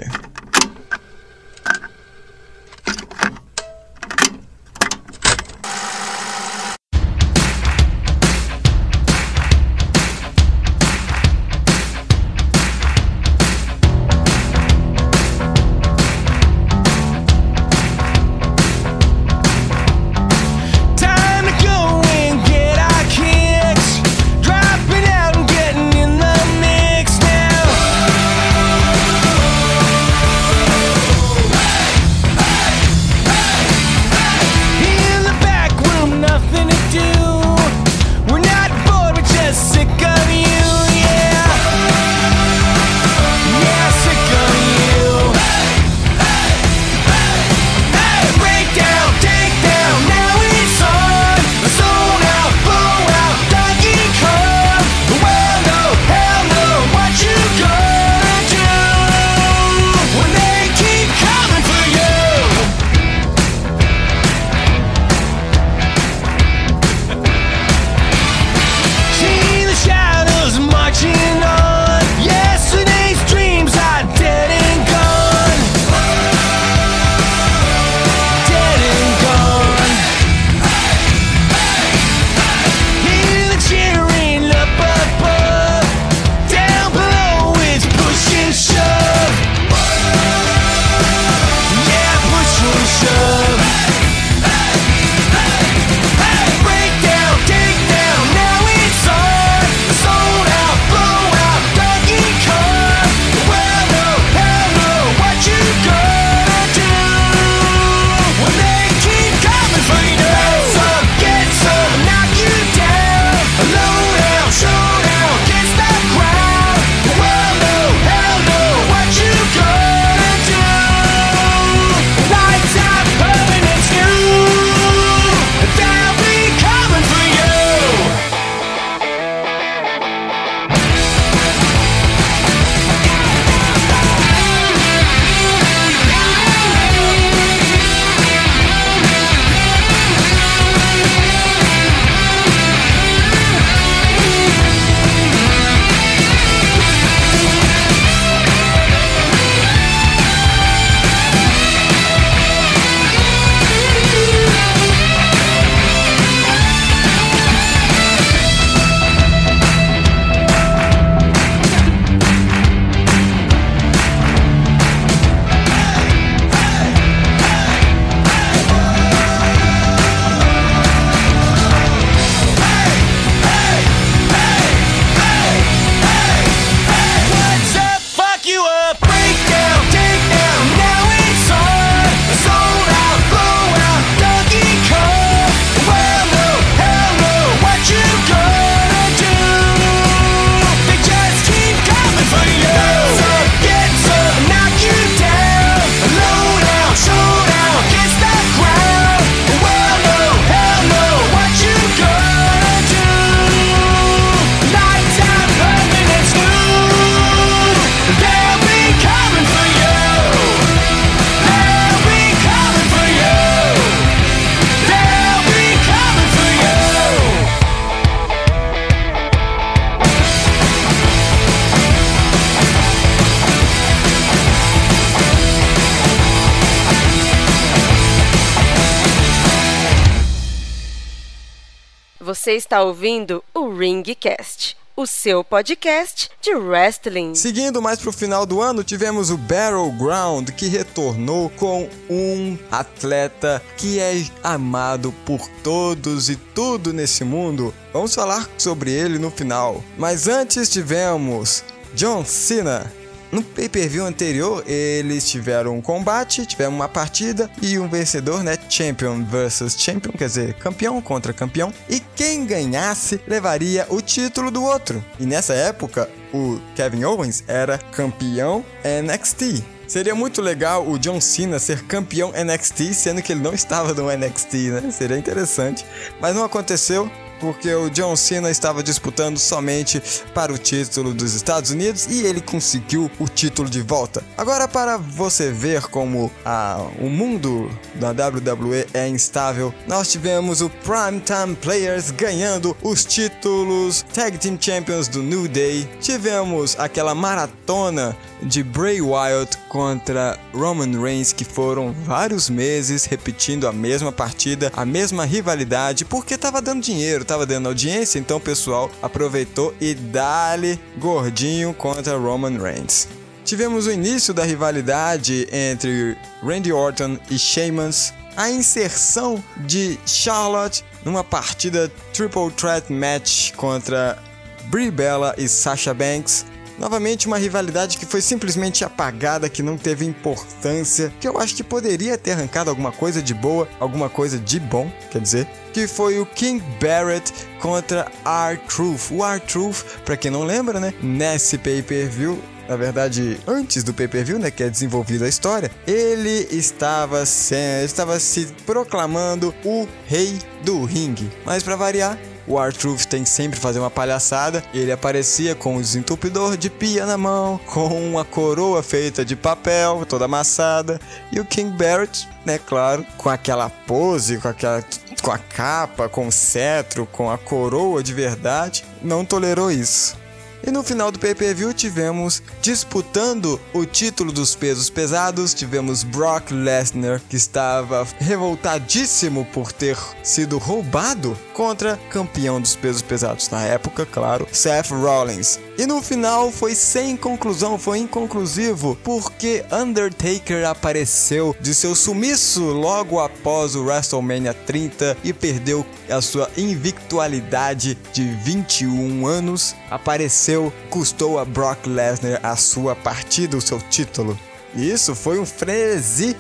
Você 232.45 232.57
está 232.57 232.83
ouvindo 232.83 233.43
o 233.55 233.71
Ringcast, 233.75 234.77
o 234.95 235.07
seu 235.07 235.43
podcast 235.43 236.29
de 236.43 236.55
wrestling. 236.55 237.35
Seguindo 237.35 237.81
mais 237.81 237.99
pro 237.99 238.13
final 238.13 238.45
do 238.45 238.61
ano, 238.61 238.85
tivemos 238.85 239.31
o 239.31 239.39
Battleground, 239.39 240.51
que 240.51 240.67
retornou 240.67 241.49
com 241.49 241.89
um 242.11 242.59
atleta 242.71 243.63
que 243.79 243.99
é 243.99 244.27
amado 244.43 245.11
por 245.25 245.41
todos 245.63 246.29
e 246.29 246.37
tudo 246.37 246.93
nesse 246.93 247.25
mundo. 247.25 247.73
Vamos 247.95 248.15
falar 248.15 248.47
sobre 248.59 248.91
ele 248.93 249.19
no 249.19 249.31
final. 249.31 249.83
Mas 249.97 250.29
antes 250.29 250.69
tivemos 250.69 251.65
John 251.95 252.27
Cena. 252.27 252.93
No 253.35 253.43
pay-per-view 253.43 254.07
anterior, 254.07 254.63
eles 254.65 255.29
tiveram 255.29 255.75
um 255.75 255.81
combate, 255.81 256.47
tiveram 256.47 256.73
uma 256.73 256.89
partida 256.89 257.51
e 257.61 257.77
um 257.81 257.89
vencedor, 257.89 258.45
né? 258.45 258.57
Champion 258.69 259.25
versus 259.25 259.75
Champion, 259.77 260.13
quer 260.13 260.27
dizer, 260.27 260.55
campeão 260.55 261.03
contra 261.03 261.33
campeão. 261.33 261.75
E 261.91 261.99
quem 262.15 262.47
ganhasse 262.47 263.21
levaria 263.27 263.89
o 263.91 264.01
título 264.01 264.53
do 264.53 264.63
outro. 264.63 265.05
E 265.19 265.27
nessa 265.27 265.53
época, 265.53 266.09
o 266.33 266.61
Kevin 266.77 267.03
Owens 267.03 267.43
era 267.49 267.77
campeão 267.77 268.65
NXT. 268.85 269.65
Seria 269.89 270.15
muito 270.15 270.41
legal 270.41 270.89
o 270.89 270.97
John 270.97 271.21
Cena 271.21 271.59
ser 271.59 271.83
campeão 271.83 272.33
NXT, 272.33 272.95
sendo 272.95 273.21
que 273.21 273.33
ele 273.33 273.43
não 273.43 273.53
estava 273.53 273.93
no 273.93 274.17
NXT, 274.17 274.55
né? 274.71 274.91
Seria 274.93 275.19
interessante. 275.19 275.85
Mas 276.21 276.37
não 276.37 276.45
aconteceu 276.45 277.11
porque 277.41 277.73
o 277.75 277.91
John 277.91 278.17
Cena 278.17 278.51
estava 278.51 278.83
disputando 278.83 279.39
somente 279.39 280.03
para 280.35 280.53
o 280.53 280.59
título 280.59 281.13
dos 281.13 281.35
Estados 281.35 281.71
Unidos 281.71 282.07
e 282.09 282.25
ele 282.25 282.41
conseguiu 282.41 283.11
o 283.19 283.29
título 283.29 283.69
de 283.69 283.83
volta. 283.83 284.23
Agora, 284.37 284.67
para 284.67 284.97
você 284.97 285.51
ver 285.51 285.83
como 285.83 286.31
a, 286.45 286.87
o 286.99 287.09
mundo 287.09 287.71
da 287.95 288.11
WWE 288.11 288.87
é 288.93 289.09
instável, 289.09 289.75
nós 289.87 290.11
tivemos 290.11 290.61
o 290.61 290.71
Primetime 290.71 291.57
Players 291.57 292.11
ganhando 292.11 292.77
os 292.83 293.05
títulos 293.05 294.05
Tag 294.13 294.39
Team 294.39 294.59
Champions 294.61 295.09
do 295.09 295.23
New 295.23 295.49
Day. 295.49 295.89
Tivemos 296.01 296.79
aquela 296.79 297.15
maratona 297.15 298.17
de 298.43 298.63
Bray 298.63 299.01
Wyatt 299.01 299.57
contra 299.69 300.39
Roman 300.53 301.01
Reigns, 301.01 301.33
que 301.33 301.45
foram 301.45 301.93
vários 302.05 302.51
meses 302.51 303.05
repetindo 303.05 303.67
a 303.67 303.73
mesma 303.73 304.13
partida, 304.13 304.71
a 304.77 304.85
mesma 304.85 305.25
rivalidade, 305.25 306.05
porque 306.05 306.37
tava 306.37 306.61
dando 306.61 306.83
dinheiro, 306.83 307.24
tava 307.25 307.47
dando 307.47 307.69
audiência, 307.69 308.19
então 308.19 308.37
o 308.37 308.41
pessoal 308.41 308.91
aproveitou 309.03 309.75
e 309.81 309.95
dali 309.95 310.79
gordinho 310.99 311.73
contra 311.75 312.17
Roman 312.17 312.59
Reigns. 312.59 313.09
Tivemos 313.45 313.87
o 313.87 313.93
início 313.93 314.33
da 314.33 314.43
rivalidade 314.43 315.47
entre 315.53 316.17
Randy 316.43 316.73
Orton 316.73 317.19
e 317.31 317.39
Sheamus, 317.39 318.13
a 318.37 318.51
inserção 318.51 319.43
de 319.59 319.99
Charlotte 320.07 320.85
numa 321.05 321.23
partida 321.23 321.93
Triple 322.13 322.51
Threat 322.53 322.93
Match 322.93 323.53
contra 323.53 324.19
Brie 324.67 324.91
Bella 324.91 325.35
e 325.37 325.47
Sasha 325.47 325.93
Banks. 325.93 326.47
Novamente 326.79 327.27
uma 327.27 327.39
rivalidade 327.39 327.97
que 327.99 328.07
foi 328.07 328.21
simplesmente 328.21 328.85
apagada, 328.85 329.49
que 329.49 329.63
não 329.63 329.77
teve 329.77 330.05
importância, 330.05 331.13
que 331.21 331.29
eu 331.29 331.39
acho 331.39 331.55
que 331.55 331.63
poderia 331.63 332.19
ter 332.19 332.33
arrancado 332.33 332.71
alguma 332.71 332.93
coisa 332.93 333.23
de 333.23 333.33
boa, 333.33 333.69
alguma 333.79 334.09
coisa 334.09 334.39
de 334.39 334.59
bom, 334.59 334.91
quer 335.11 335.21
dizer, 335.21 335.47
que 335.73 335.87
foi 335.87 336.19
o 336.19 336.27
King 336.27 336.63
Barrett 336.81 337.33
contra 337.61 338.11
R-Truth. 338.25 339.11
O 339.11 339.25
R-Truth, 339.25 339.85
pra 340.05 340.17
quem 340.17 340.31
não 340.31 340.45
lembra, 340.45 340.81
né, 340.81 340.93
nesse 341.03 341.59
pay-per-view 341.59 342.41
na 342.69 342.77
verdade, 342.77 343.39
antes 343.47 343.85
do 343.85 343.93
pay-per-view, 343.93 344.39
né, 344.39 344.51
que 344.51 344.63
é 344.63 344.71
desenvolvida 344.71 345.27
a 345.27 345.29
história, 345.29 345.71
ele 345.87 346.49
estava, 346.51 347.27
se, 347.27 347.55
estava 347.85 348.19
se 348.19 348.47
proclamando 348.65 349.55
o 349.65 349.87
rei 350.07 350.39
do 350.65 350.85
ringue. 350.85 351.31
Mas 351.45 351.63
para 351.63 351.77
variar, 351.77 352.19
o 352.47 352.61
R-Truth 352.61 353.05
tem 353.07 353.25
que 353.25 353.31
sempre 353.31 353.59
fazer 353.59 353.79
uma 353.79 353.91
palhaçada. 353.91 354.63
Ele 354.73 354.93
aparecia 354.93 355.55
com 355.55 355.77
o 355.77 355.81
desentupidor 355.81 356.57
de 356.57 356.71
pia 356.71 357.07
na 357.07 357.17
mão, 357.17 357.59
com 357.67 358.11
uma 358.11 358.25
coroa 358.25 358.83
feita 358.83 359.25
de 359.25 359.37
papel, 359.37 360.05
toda 360.09 360.27
amassada. 360.27 361.01
E 361.33 361.41
o 361.41 361.45
King 361.45 361.77
Barrett, 361.77 362.29
né, 362.45 362.59
claro, 362.59 363.05
com 363.17 363.29
aquela 363.29 363.69
pose, 363.71 364.39
com 364.39 364.49
aquela 364.49 364.85
com 365.23 365.31
a 365.31 365.39
capa, 365.39 366.07
com 366.07 366.29
o 366.29 366.33
cetro, 366.33 367.09
com 367.11 367.31
a 367.31 367.39
coroa 367.39 368.03
de 368.03 368.13
verdade, 368.13 368.85
não 369.03 369.25
tolerou 369.25 369.71
isso. 369.71 370.24
E 370.67 370.71
no 370.71 370.83
final 370.83 371.13
do 371.13 371.19
pay-per-view 371.19 371.75
tivemos 371.75 372.43
disputando 372.63 373.61
o 373.75 373.85
título 373.85 374.33
dos 374.33 374.55
pesos 374.55 374.89
pesados, 374.89 375.53
tivemos 375.53 376.03
Brock 376.03 376.51
Lesnar 376.51 377.21
que 377.29 377.37
estava 377.37 378.07
revoltadíssimo 378.19 379.45
por 379.53 379.73
ter 379.73 379.99
sido 380.23 380.57
roubado 380.57 381.37
contra 381.53 381.99
campeão 382.09 382.61
dos 382.61 382.77
pesos 382.77 383.03
pesados 383.03 383.51
na 383.51 383.63
época, 383.63 384.07
claro, 384.07 384.49
Seth 384.51 384.91
Rollins. 384.91 385.61
E 385.77 385.87
no 385.87 386.01
final 386.01 386.53
foi 386.53 386.73
sem 386.73 387.17
conclusão, 387.17 387.77
foi 387.77 387.99
inconclusivo, 387.99 388.97
porque 389.03 389.65
Undertaker 389.73 390.69
apareceu 390.69 391.55
de 391.61 391.75
seu 391.75 391.97
sumiço 391.97 392.63
logo 392.67 393.19
após 393.19 393.75
o 393.75 393.85
WrestleMania 393.85 394.55
30 394.55 395.17
e 395.25 395.33
perdeu 395.33 395.85
a 396.09 396.21
sua 396.21 396.49
invictualidade 396.57 397.99
de 398.13 398.25
21 398.45 399.27
anos. 399.27 399.75
Apareceu, 399.91 400.73
custou 400.91 401.41
a 401.41 401.45
Brock 401.45 401.87
Lesnar 401.87 402.39
a 402.41 402.55
sua 402.55 402.95
partida, 402.95 403.57
o 403.57 403.61
seu 403.61 403.81
título. 403.81 404.39
Isso 404.77 405.13
foi 405.17 405.41
um 405.41 405.47
frenesi. 405.47 406.37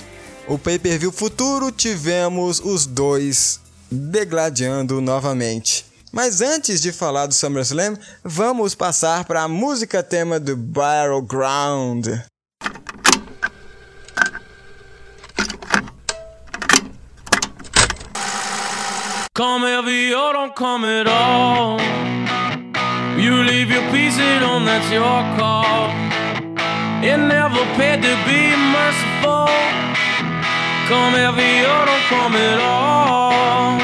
O 0.46 0.56
pay-per-view 0.56 1.10
futuro 1.10 1.72
tivemos 1.72 2.60
os 2.60 2.86
dois 2.86 3.58
degladiando 3.90 5.00
novamente. 5.00 5.93
Mas 6.14 6.40
antes 6.40 6.80
de 6.80 6.92
falar 6.92 7.26
do 7.26 7.34
SummerSlam, 7.34 7.96
vamos 8.22 8.72
passar 8.72 9.24
para 9.24 9.42
a 9.42 9.48
música 9.48 10.00
tema 10.00 10.38
do 10.38 10.56
Battleground. 10.56 12.06
Come 19.34 19.66
heavy 19.66 20.14
or 20.14 20.32
don't 20.34 20.54
come 20.54 20.84
at 20.84 21.08
all. 21.08 21.80
You 23.18 23.42
leave 23.42 23.74
your 23.74 23.82
piece 23.90 24.16
it 24.16 24.44
on, 24.44 24.64
that's 24.64 24.88
your 24.92 25.02
call. 25.36 25.90
It 27.02 27.16
never 27.16 27.66
paid 27.76 28.00
to 28.02 28.14
be 28.24 28.54
merciful. 28.70 29.48
Come 30.86 31.14
heavy 31.14 31.64
or 31.66 31.86
don't 31.86 32.04
come 32.08 32.36
at 32.36 32.60
all. 32.60 33.83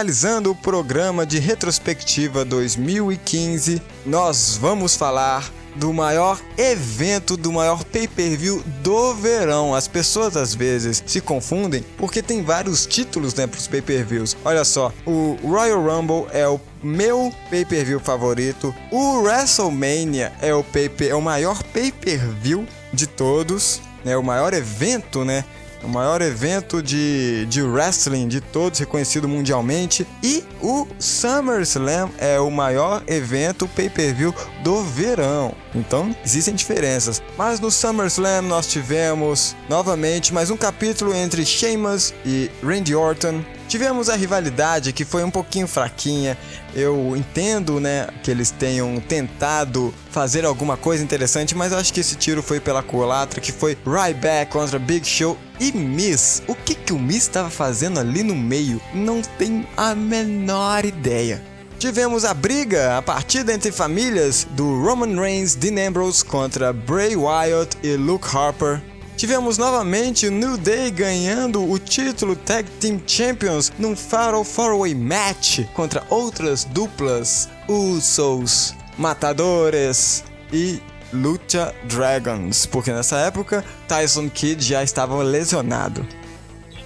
Finalizando 0.00 0.50
o 0.50 0.54
programa 0.54 1.26
de 1.26 1.38
retrospectiva 1.38 2.42
2015, 2.42 3.82
nós 4.06 4.56
vamos 4.56 4.96
falar 4.96 5.52
do 5.76 5.92
maior 5.92 6.40
evento, 6.56 7.36
do 7.36 7.52
maior 7.52 7.84
pay-per-view 7.84 8.62
do 8.82 9.14
verão. 9.14 9.74
As 9.74 9.86
pessoas 9.86 10.38
às 10.38 10.54
vezes 10.54 11.02
se 11.06 11.20
confundem 11.20 11.84
porque 11.98 12.22
tem 12.22 12.42
vários 12.42 12.86
títulos 12.86 13.34
né, 13.34 13.46
para 13.46 13.58
os 13.58 13.66
pay-per-views. 13.66 14.38
Olha 14.42 14.64
só, 14.64 14.90
o 15.04 15.36
Royal 15.42 15.82
Rumble 15.82 16.26
é 16.32 16.48
o 16.48 16.58
meu 16.82 17.30
pay-per-view 17.50 18.00
favorito. 18.00 18.74
O 18.90 19.20
WrestleMania 19.20 20.32
é 20.40 20.54
o, 20.54 20.64
pay 20.64 20.90
é 21.10 21.14
o 21.14 21.20
maior 21.20 21.62
pay-per-view 21.62 22.66
de 22.90 23.06
todos, 23.06 23.82
né? 24.02 24.16
O 24.16 24.22
maior 24.22 24.54
evento, 24.54 25.26
né? 25.26 25.44
O 25.82 25.88
maior 25.88 26.20
evento 26.22 26.82
de, 26.82 27.46
de 27.46 27.62
wrestling 27.62 28.28
de 28.28 28.40
todos, 28.40 28.78
reconhecido 28.78 29.28
mundialmente. 29.28 30.06
E 30.22 30.44
o 30.60 30.86
SummerSlam 30.98 32.10
é 32.18 32.38
o 32.38 32.50
maior 32.50 33.02
evento 33.06 33.68
pay-per-view 33.68 34.34
do 34.62 34.82
verão. 34.82 35.54
Então, 35.74 36.14
existem 36.24 36.54
diferenças. 36.54 37.22
Mas 37.36 37.60
no 37.60 37.70
SummerSlam 37.70 38.42
nós 38.42 38.66
tivemos 38.66 39.56
novamente 39.68 40.32
mais 40.34 40.50
um 40.50 40.56
capítulo 40.56 41.14
entre 41.14 41.44
Sheamus 41.44 42.14
e 42.24 42.50
Randy 42.62 42.94
Orton. 42.94 43.42
Tivemos 43.70 44.08
a 44.08 44.16
rivalidade 44.16 44.92
que 44.92 45.04
foi 45.04 45.22
um 45.22 45.30
pouquinho 45.30 45.68
fraquinha. 45.68 46.36
Eu 46.74 47.16
entendo, 47.16 47.78
né, 47.78 48.08
que 48.20 48.28
eles 48.28 48.50
tenham 48.50 48.98
tentado 48.98 49.94
fazer 50.10 50.44
alguma 50.44 50.76
coisa 50.76 51.04
interessante, 51.04 51.54
mas 51.54 51.70
eu 51.70 51.78
acho 51.78 51.94
que 51.94 52.00
esse 52.00 52.16
tiro 52.16 52.42
foi 52.42 52.58
pela 52.58 52.82
culatra, 52.82 53.40
que 53.40 53.52
foi 53.52 53.78
Ryback 53.86 54.50
contra 54.50 54.76
Big 54.76 55.06
Show 55.06 55.38
e 55.60 55.70
Miss. 55.70 56.42
O 56.48 56.54
que 56.56 56.74
que 56.74 56.92
o 56.92 56.98
Miss 56.98 57.22
estava 57.22 57.48
fazendo 57.48 58.00
ali 58.00 58.24
no 58.24 58.34
meio? 58.34 58.82
Não 58.92 59.22
tenho 59.22 59.64
a 59.76 59.94
menor 59.94 60.84
ideia. 60.84 61.40
Tivemos 61.78 62.24
a 62.24 62.34
briga, 62.34 62.98
a 62.98 63.02
partida 63.02 63.54
entre 63.54 63.70
famílias 63.70 64.48
do 64.50 64.82
Roman 64.82 65.14
Reigns, 65.14 65.54
Dean 65.54 65.88
Ambrose 65.88 66.24
contra 66.24 66.72
Bray 66.72 67.14
Wyatt 67.14 67.78
e 67.84 67.94
Luke 67.94 68.26
Harper. 68.36 68.82
Tivemos 69.20 69.58
novamente 69.58 70.26
o 70.26 70.30
New 70.30 70.56
Day 70.56 70.90
ganhando 70.90 71.70
o 71.70 71.78
título 71.78 72.34
Tag 72.34 72.66
Team 72.80 72.98
Champions 73.06 73.70
num 73.78 73.94
Fatal 73.94 74.42
4-Way 74.42 74.94
Match 74.94 75.60
contra 75.74 76.02
outras 76.08 76.64
duplas 76.64 77.46
Usos, 77.68 78.74
Matadores 78.96 80.24
e 80.50 80.80
Lucha 81.12 81.74
Dragons, 81.84 82.64
porque 82.64 82.90
nessa 82.94 83.18
época 83.18 83.62
Tyson 83.86 84.30
Kidd 84.30 84.64
já 84.64 84.82
estava 84.82 85.22
lesionado. 85.22 86.08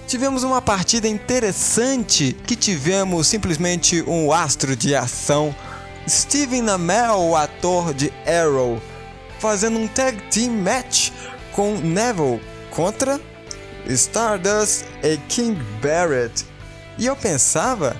Tivemos 0.05 0.43
uma 0.43 0.61
partida 0.61 1.07
interessante 1.07 2.35
que 2.45 2.57
tivemos 2.57 3.27
simplesmente 3.27 4.03
um 4.05 4.33
astro 4.33 4.75
de 4.75 4.93
ação, 4.93 5.55
Steven 6.05 6.69
Amell, 6.69 7.17
o 7.17 7.33
ator 7.37 7.93
de 7.93 8.11
Arrow, 8.27 8.81
fazendo 9.39 9.79
um 9.79 9.87
tag 9.87 10.21
team 10.29 10.51
match 10.51 11.11
com 11.55 11.77
Neville 11.77 12.41
contra 12.69 13.19
Stardust 13.87 14.83
e 15.01 15.17
King 15.29 15.59
Barrett. 15.81 16.45
E 16.97 17.05
eu 17.05 17.15
pensava, 17.15 17.95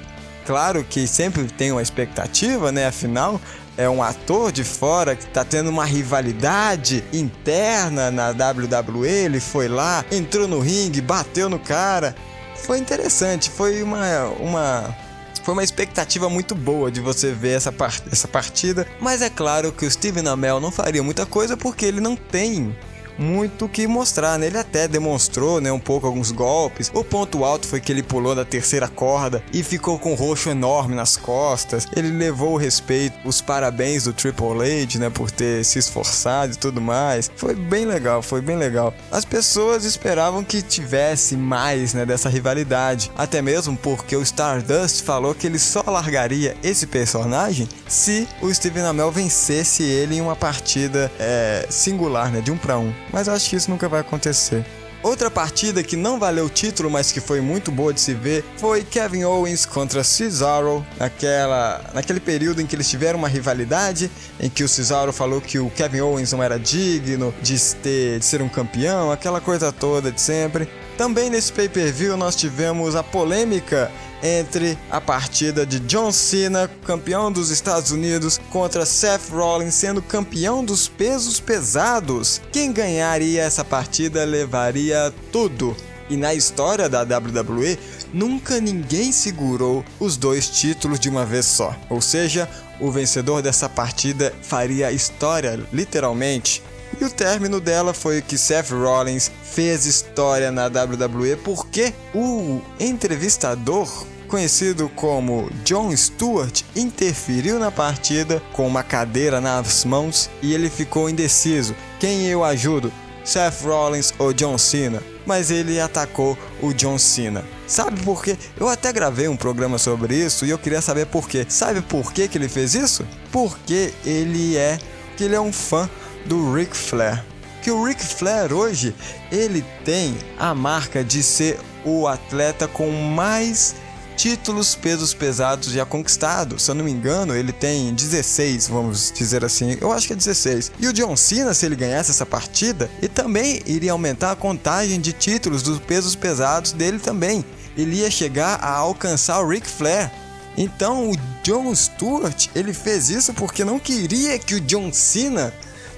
claro 0.45 0.83
que 0.83 1.07
sempre 1.07 1.43
tem 1.45 1.71
uma 1.71 1.81
expectativa, 1.81 2.71
né? 2.71 2.85
Afinal, 2.85 3.39
é 3.77 3.87
um 3.89 4.03
ator 4.03 4.51
de 4.51 4.63
fora 4.63 5.15
que 5.15 5.25
tá 5.27 5.45
tendo 5.45 5.69
uma 5.69 5.85
rivalidade 5.85 7.03
interna 7.13 8.11
na 8.11 8.29
WWE. 8.31 9.07
Ele 9.07 9.39
foi 9.39 9.69
lá, 9.69 10.03
entrou 10.11 10.47
no 10.47 10.59
ringue, 10.59 10.99
bateu 10.99 11.49
no 11.49 11.59
cara. 11.59 12.13
Foi 12.55 12.77
interessante, 12.77 13.49
foi 13.49 13.81
uma, 13.83 14.25
uma 14.39 14.95
foi 15.43 15.53
uma 15.53 15.63
expectativa 15.63 16.27
muito 16.27 16.55
boa 16.55 16.89
de 16.89 16.99
você 16.99 17.31
ver 17.31 17.55
essa, 17.57 17.71
part 17.71 18.01
essa 18.11 18.27
partida, 18.27 18.87
mas 18.99 19.21
é 19.21 19.29
claro 19.29 19.71
que 19.71 19.85
o 19.85 19.91
Steven 19.91 20.27
Amell 20.27 20.59
não 20.59 20.71
faria 20.71 21.03
muita 21.03 21.25
coisa 21.25 21.55
porque 21.55 21.85
ele 21.85 22.01
não 22.01 22.15
tem 22.15 22.75
muito 23.17 23.65
o 23.65 23.69
que 23.69 23.87
mostrar, 23.87 24.37
né? 24.37 24.47
Ele 24.47 24.57
até 24.57 24.87
demonstrou, 24.87 25.61
né, 25.61 25.71
um 25.71 25.79
pouco 25.79 26.07
alguns 26.07 26.31
golpes. 26.31 26.91
O 26.93 27.03
ponto 27.03 27.43
alto 27.43 27.67
foi 27.67 27.79
que 27.79 27.91
ele 27.91 28.03
pulou 28.03 28.35
da 28.35 28.45
terceira 28.45 28.87
corda 28.87 29.43
e 29.53 29.63
ficou 29.63 29.97
com 29.97 30.11
um 30.11 30.15
roxo 30.15 30.49
enorme 30.49 30.95
nas 30.95 31.17
costas. 31.17 31.87
Ele 31.95 32.09
levou 32.09 32.53
o 32.53 32.57
respeito, 32.57 33.15
os 33.25 33.41
parabéns 33.41 34.03
do 34.03 34.13
Triple 34.13 34.45
H, 34.83 34.99
né, 34.99 35.09
por 35.09 35.31
ter 35.31 35.63
se 35.63 35.79
esforçado 35.79 36.53
e 36.53 36.57
tudo 36.57 36.81
mais. 36.81 37.31
Foi 37.35 37.55
bem 37.55 37.85
legal, 37.85 38.21
foi 38.21 38.41
bem 38.41 38.57
legal. 38.57 38.93
As 39.11 39.25
pessoas 39.25 39.85
esperavam 39.85 40.43
que 40.43 40.61
tivesse 40.61 41.35
mais, 41.35 41.93
né, 41.93 42.05
dessa 42.05 42.29
rivalidade, 42.29 43.11
até 43.17 43.41
mesmo 43.41 43.77
porque 43.77 44.15
o 44.15 44.21
Stardust 44.21 45.03
falou 45.03 45.33
que 45.35 45.47
ele 45.47 45.59
só 45.59 45.83
largaria 45.87 46.55
esse 46.63 46.87
personagem 46.87 47.67
se 47.87 48.27
o 48.41 48.53
Steven 48.53 48.83
Amell 48.83 49.11
vencesse 49.11 49.83
ele 49.83 50.15
em 50.15 50.21
uma 50.21 50.35
partida 50.35 51.11
é, 51.19 51.65
singular, 51.69 52.31
né, 52.31 52.41
de 52.41 52.51
um 52.51 52.57
para 52.57 52.77
um 52.77 52.93
mas 53.15 53.29
acho 53.29 53.49
que 53.49 53.55
isso 53.55 53.71
nunca 53.71 53.87
vai 53.87 54.01
acontecer. 54.01 54.65
Outra 55.01 55.31
partida 55.31 55.81
que 55.81 55.95
não 55.95 56.19
valeu 56.19 56.47
o 56.47 56.49
título, 56.49 56.89
mas 56.91 57.13
que 57.13 57.21
foi 57.21 57.39
muito 57.39 57.71
boa 57.71 57.93
de 57.93 58.01
se 58.01 58.13
ver, 58.13 58.43
foi 58.57 58.83
Kevin 58.83 59.23
Owens 59.23 59.65
contra 59.65 60.03
Cesaro, 60.03 60.85
naquela, 60.99 61.79
naquele 61.93 62.19
período 62.19 62.61
em 62.61 62.65
que 62.65 62.75
eles 62.75 62.89
tiveram 62.89 63.17
uma 63.17 63.29
rivalidade, 63.29 64.11
em 64.37 64.49
que 64.49 64.65
o 64.65 64.67
Cesaro 64.67 65.13
falou 65.13 65.39
que 65.39 65.59
o 65.59 65.69
Kevin 65.69 66.01
Owens 66.01 66.33
não 66.33 66.43
era 66.43 66.59
digno 66.59 67.33
de, 67.41 67.57
ter, 67.75 68.19
de 68.19 68.25
ser 68.25 68.41
um 68.41 68.49
campeão, 68.49 69.11
aquela 69.11 69.39
coisa 69.39 69.71
toda 69.71 70.11
de 70.11 70.19
sempre. 70.19 70.67
Também 70.97 71.29
nesse 71.29 71.53
pay-per-view 71.53 72.17
nós 72.17 72.35
tivemos 72.35 72.95
a 72.95 73.03
polêmica 73.03 73.89
entre 74.25 74.75
a 74.89 74.99
partida 74.99 75.65
de 75.65 75.79
John 75.81 76.11
Cena, 76.11 76.67
campeão 76.83 77.31
dos 77.31 77.51
Estados 77.51 77.91
Unidos, 77.91 78.39
contra 78.49 78.85
Seth 78.85 79.29
Rollins, 79.29 79.75
sendo 79.75 80.01
campeão 80.01 80.65
dos 80.65 80.87
pesos 80.87 81.39
pesados. 81.39 82.41
Quem 82.51 82.73
ganharia 82.73 83.43
essa 83.43 83.63
partida 83.63 84.25
levaria 84.25 85.13
tudo. 85.31 85.77
E 86.09 86.17
na 86.17 86.33
história 86.33 86.89
da 86.89 87.01
WWE, 87.01 87.77
nunca 88.13 88.59
ninguém 88.59 89.11
segurou 89.11 89.85
os 89.99 90.17
dois 90.17 90.47
títulos 90.49 90.99
de 90.99 91.09
uma 91.09 91.25
vez 91.25 91.45
só. 91.45 91.75
Ou 91.89 92.01
seja, 92.01 92.49
o 92.79 92.91
vencedor 92.91 93.41
dessa 93.41 93.69
partida 93.69 94.33
faria 94.41 94.91
história, 94.91 95.59
literalmente. 95.71 96.63
E 96.99 97.03
o 97.03 97.09
término 97.09 97.59
dela 97.59 97.93
foi 97.93 98.21
que 98.21 98.37
Seth 98.37 98.71
Rollins 98.71 99.29
fez 99.43 99.85
história 99.85 100.51
na 100.51 100.67
WWE 100.67 101.35
porque 101.43 101.93
o 102.13 102.61
entrevistador 102.79 103.89
conhecido 104.35 104.89
como 104.89 105.49
John 105.63 105.95
Stewart 105.95 106.63
interferiu 106.75 107.57
na 107.57 107.71
partida 107.71 108.43
com 108.51 108.67
uma 108.67 108.83
cadeira 108.83 109.39
nas 109.39 109.85
mãos 109.85 110.29
e 110.41 110.53
ele 110.53 110.69
ficou 110.69 111.09
indeciso. 111.09 111.73
Quem 112.01 112.25
eu 112.25 112.43
ajudo? 112.43 112.91
Seth 113.23 113.61
Rollins 113.63 114.13
ou 114.19 114.33
John 114.33 114.57
Cena? 114.57 115.01
Mas 115.25 115.51
ele 115.51 115.79
atacou 115.79 116.37
o 116.61 116.73
John 116.73 116.97
Cena. 116.97 117.45
Sabe 117.65 118.03
por 118.03 118.21
quê? 118.21 118.37
Eu 118.59 118.67
até 118.67 118.91
gravei 118.91 119.29
um 119.29 119.37
programa 119.37 119.77
sobre 119.77 120.13
isso 120.13 120.45
e 120.45 120.49
eu 120.49 120.59
queria 120.59 120.81
saber 120.81 121.05
por 121.05 121.29
quê. 121.29 121.45
Sabe 121.47 121.79
por 121.79 122.11
quê 122.11 122.27
que 122.27 122.37
ele 122.37 122.49
fez 122.49 122.75
isso? 122.75 123.07
Porque 123.31 123.93
ele 124.05 124.57
é 124.57 124.77
que 125.15 125.23
ele 125.23 125.35
é 125.35 125.39
um 125.39 125.53
fã 125.53 125.89
do 126.25 126.53
Ric 126.53 126.75
Flair. 126.75 127.23
Que 127.63 127.71
o 127.71 127.85
Ric 127.85 128.03
Flair 128.03 128.51
hoje 128.51 128.93
ele 129.31 129.63
tem 129.85 130.17
a 130.37 130.53
marca 130.53 131.05
de 131.05 131.23
ser 131.23 131.57
o 131.85 132.05
atleta 132.05 132.67
com 132.67 132.91
mais 132.91 133.75
títulos 134.15 134.75
pesos 134.75 135.13
pesados 135.13 135.71
já 135.71 135.85
conquistados. 135.85 136.63
Se 136.63 136.71
eu 136.71 136.75
não 136.75 136.85
me 136.85 136.91
engano, 136.91 137.35
ele 137.35 137.51
tem 137.51 137.93
16, 137.93 138.67
vamos 138.67 139.11
dizer 139.15 139.43
assim. 139.43 139.77
Eu 139.79 139.91
acho 139.91 140.07
que 140.07 140.13
é 140.13 140.15
16. 140.15 140.71
E 140.79 140.87
o 140.87 140.93
John 140.93 141.15
Cena, 141.15 141.53
se 141.53 141.65
ele 141.65 141.75
ganhasse 141.75 142.11
essa 142.11 142.25
partida, 142.25 142.89
e 143.01 143.07
também 143.07 143.61
iria 143.65 143.91
aumentar 143.91 144.31
a 144.31 144.35
contagem 144.35 144.99
de 144.99 145.13
títulos 145.13 145.61
dos 145.61 145.79
pesos 145.79 146.15
pesados 146.15 146.71
dele 146.71 146.99
também. 146.99 147.43
Ele 147.77 147.97
ia 147.97 148.09
chegar 148.09 148.59
a 148.63 148.71
alcançar 148.71 149.39
o 149.41 149.47
Ric 149.47 149.67
Flair. 149.67 150.11
Então 150.57 151.11
o 151.11 151.17
John 151.43 151.75
Stewart, 151.75 152.47
ele 152.55 152.73
fez 152.73 153.09
isso 153.09 153.33
porque 153.33 153.65
não 153.65 153.77
queria 153.77 154.39
que 154.39 154.55
o 154.55 154.61
John 154.61 154.91
Cena 154.93 155.53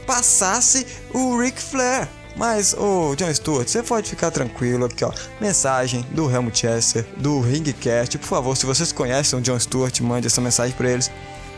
passasse 0.08 0.88
o 1.14 1.38
Ric 1.38 1.62
Flair. 1.62 2.08
Mas, 2.38 2.76
ô 2.76 3.16
John 3.16 3.34
Stewart, 3.34 3.68
você 3.68 3.82
pode 3.82 4.10
ficar 4.10 4.30
tranquilo 4.30 4.86
aqui, 4.86 5.04
ó. 5.04 5.12
Mensagem 5.42 6.06
do 6.12 6.30
Helmut 6.30 6.60
Chester, 6.60 7.04
do 7.18 7.42
Ringcast. 7.42 8.20
Por 8.20 8.28
favor, 8.28 8.56
se 8.56 8.66
vocês 8.66 8.92
conhecem 8.92 9.40
o 9.40 9.42
John 9.42 9.60
Stewart, 9.60 10.00
mande 10.02 10.28
essa 10.28 10.40
mensagem 10.40 10.76
para 10.76 10.90
eles. 10.90 11.10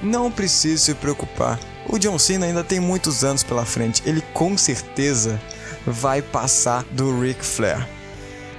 Não 0.02 0.32
precise 0.32 0.86
se 0.86 0.94
preocupar. 0.94 1.60
O 1.90 2.00
John 2.00 2.18
Cena 2.18 2.46
ainda 2.46 2.64
tem 2.64 2.80
muitos 2.80 3.26
anos 3.26 3.44
pela 3.44 3.66
frente. 3.66 4.02
Ele 4.06 4.22
com 4.34 4.58
certeza 4.58 5.40
vai 5.86 6.22
passar 6.22 6.86
do 6.92 7.20
Ric 7.20 7.46
Flair. 7.46 7.86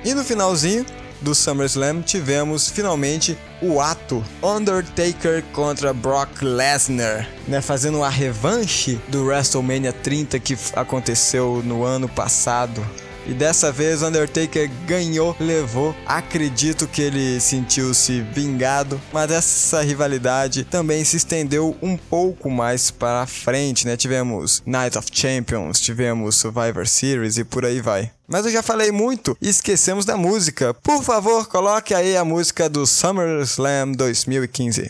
E 0.05 0.13
no 0.13 0.23
finalzinho 0.23 0.85
do 1.21 1.35
SummerSlam 1.35 2.03
tivemos 2.03 2.69
finalmente 2.69 3.39
o 3.61 3.81
ato 3.81 4.25
Undertaker 4.43 5.43
contra 5.53 5.93
Brock 5.93 6.43
Lesnar, 6.43 7.29
né, 7.47 7.61
fazendo 7.61 8.03
a 8.03 8.09
revanche 8.09 8.99
do 9.09 9.25
WrestleMania 9.25 9.93
30 9.93 10.39
que 10.39 10.57
aconteceu 10.75 11.63
no 11.65 11.85
ano 11.85 12.09
passado. 12.09 12.85
E 13.27 13.33
dessa 13.33 13.71
vez 13.71 14.03
Undertaker 14.03 14.71
ganhou, 14.87 15.37
levou. 15.39 15.95
Acredito 16.07 16.87
que 16.89 17.03
ele 17.03 17.41
sentiu-se 17.41 18.21
vingado, 18.21 19.01
mas 19.13 19.31
essa 19.31 19.83
rivalidade 19.83 20.65
também 20.65 21.05
se 21.05 21.17
estendeu 21.17 21.77
um 21.83 21.97
pouco 21.97 22.51
mais 22.51 22.91
para 22.91 23.27
frente, 23.27 23.87
né? 23.87 23.97
Tivemos 23.97 24.63
Night 24.67 24.97
of 24.99 25.09
Champions, 25.13 25.81
tivemos 25.81 26.37
Survivor 26.37 26.87
Series 26.87 27.37
e 27.37 27.45
por 27.45 27.65
aí 27.65 27.81
vai. 27.81 28.11
Mas 28.29 28.47
eu 28.47 28.53
já 28.53 28.63
falei 28.63 28.93
muito 28.93 29.37
e 29.41 29.49
esquecemos 29.49 30.05
da 30.05 30.17
música. 30.17 30.73
Por 30.73 31.03
favor, 31.03 31.49
coloque 31.49 31.93
aí 31.93 32.17
a 32.17 32.25
música 32.25 32.69
do 32.69 32.87
SummerSlam 32.87 33.93
2015. 33.93 34.89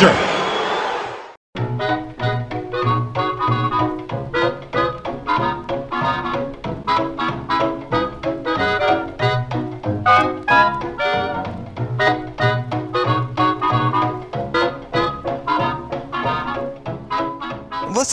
Você 0.00 0.06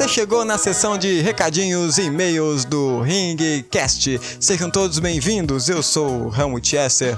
chegou 0.10 0.44
na 0.44 0.58
sessão 0.58 0.98
de 0.98 1.22
recadinhos 1.22 1.98
e 1.98 2.04
e-mails 2.04 2.66
do 2.66 3.00
Ringcast. 3.00 4.20
Sejam 4.42 4.70
todos 4.70 5.00
bem-vindos. 5.00 5.70
Eu 5.70 5.82
sou 5.82 6.28
o 6.28 6.36
Helmut 6.36 6.76
Esser. 6.76 7.18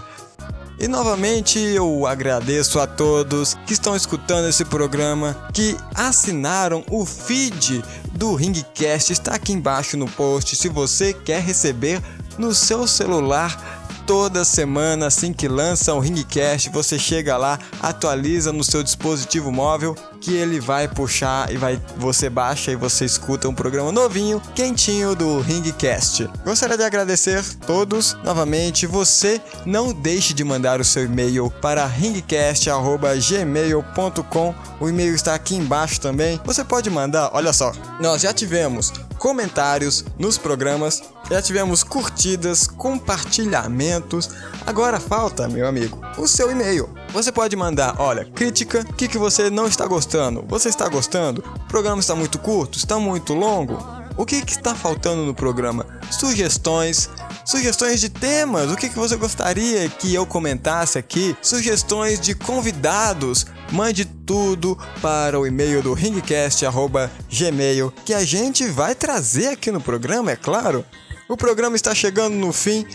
E 0.81 0.87
novamente 0.87 1.59
eu 1.59 2.07
agradeço 2.07 2.79
a 2.79 2.87
todos 2.87 3.53
que 3.67 3.73
estão 3.73 3.97
escutando 3.97 4.47
esse 4.47 4.63
programa, 4.63 5.35
que 5.53 5.75
assinaram 5.93 6.85
o 6.89 7.05
feed 7.05 7.83
do 8.13 8.33
Ringcast. 8.33 9.11
Está 9.11 9.35
aqui 9.35 9.51
embaixo 9.51 9.97
no 9.97 10.07
post. 10.07 10.55
Se 10.55 10.69
você 10.69 11.11
quer 11.11 11.41
receber 11.41 12.01
no 12.37 12.53
seu 12.55 12.87
celular 12.87 13.77
toda 14.07 14.45
semana 14.45 15.07
assim 15.07 15.33
que 15.33 15.49
lança 15.49 15.93
o 15.93 15.99
Ringcast, 15.99 16.69
você 16.69 16.97
chega 16.97 17.35
lá, 17.35 17.59
atualiza 17.81 18.53
no 18.53 18.63
seu 18.63 18.81
dispositivo 18.81 19.51
móvel 19.51 19.97
que 20.29 20.35
ele 20.35 20.59
vai 20.59 20.87
puxar 20.87 21.51
e 21.51 21.57
vai 21.57 21.81
você 21.97 22.29
baixa 22.29 22.71
e 22.71 22.75
você 22.75 23.03
escuta 23.03 23.49
um 23.49 23.55
programa 23.55 23.91
novinho, 23.91 24.39
quentinho 24.53 25.15
do 25.15 25.39
Ringcast. 25.39 26.29
Gostaria 26.45 26.77
de 26.77 26.83
agradecer 26.83 27.43
todos 27.65 28.15
novamente. 28.23 28.85
Você 28.85 29.41
não 29.65 29.91
deixe 29.91 30.35
de 30.35 30.43
mandar 30.43 30.79
o 30.79 30.85
seu 30.85 31.05
e-mail 31.05 31.51
para 31.59 31.83
ringcast@gmail.com. 31.87 34.55
O 34.79 34.87
e-mail 34.87 35.15
está 35.15 35.33
aqui 35.33 35.55
embaixo 35.55 35.99
também. 35.99 36.39
Você 36.45 36.63
pode 36.63 36.91
mandar, 36.91 37.31
olha 37.33 37.51
só. 37.51 37.71
Nós 37.99 38.21
já 38.21 38.31
tivemos 38.31 38.93
comentários 39.17 40.05
nos 40.17 40.37
programas, 40.37 41.01
já 41.29 41.41
tivemos 41.41 41.83
curtidas, 41.83 42.67
compartilhamentos. 42.67 44.29
Agora 44.65 44.99
falta, 44.99 45.47
meu 45.47 45.67
amigo, 45.67 46.01
o 46.17 46.27
seu 46.27 46.51
e-mail. 46.51 46.89
Você 47.13 47.31
pode 47.31 47.55
mandar, 47.55 47.95
olha, 47.99 48.25
crítica, 48.25 48.81
o 48.81 48.93
que, 48.93 49.07
que 49.07 49.17
você 49.17 49.49
não 49.49 49.67
está 49.67 49.85
gostando? 49.85 50.43
Você 50.47 50.69
está 50.69 50.87
gostando? 50.87 51.43
O 51.55 51.67
programa 51.67 51.99
está 51.99 52.15
muito 52.15 52.39
curto? 52.39 52.77
Está 52.77 52.99
muito 52.99 53.33
longo? 53.33 53.77
O 54.17 54.25
que, 54.25 54.41
que 54.41 54.51
está 54.51 54.75
faltando 54.75 55.25
no 55.25 55.33
programa? 55.33 55.85
Sugestões, 56.11 57.09
sugestões 57.45 58.01
de 58.01 58.09
temas, 58.09 58.69
o 58.69 58.75
que, 58.75 58.89
que 58.89 58.99
você 58.99 59.15
gostaria 59.15 59.87
que 59.87 60.13
eu 60.13 60.25
comentasse 60.25 60.97
aqui? 60.97 61.37
Sugestões 61.41 62.19
de 62.19 62.35
convidados, 62.35 63.45
mande 63.71 64.03
tudo 64.03 64.77
para 65.01 65.39
o 65.39 65.47
e-mail 65.47 65.81
do 65.81 65.93
ringcast@gmail 65.93 67.93
que 68.03 68.13
a 68.13 68.25
gente 68.25 68.67
vai 68.67 68.93
trazer 68.93 69.53
aqui 69.53 69.71
no 69.71 69.79
programa, 69.79 70.31
é 70.31 70.35
claro. 70.35 70.83
O 71.29 71.37
programa 71.37 71.75
está 71.75 71.93
chegando 71.93 72.33
no 72.33 72.51
fim, 72.51 72.87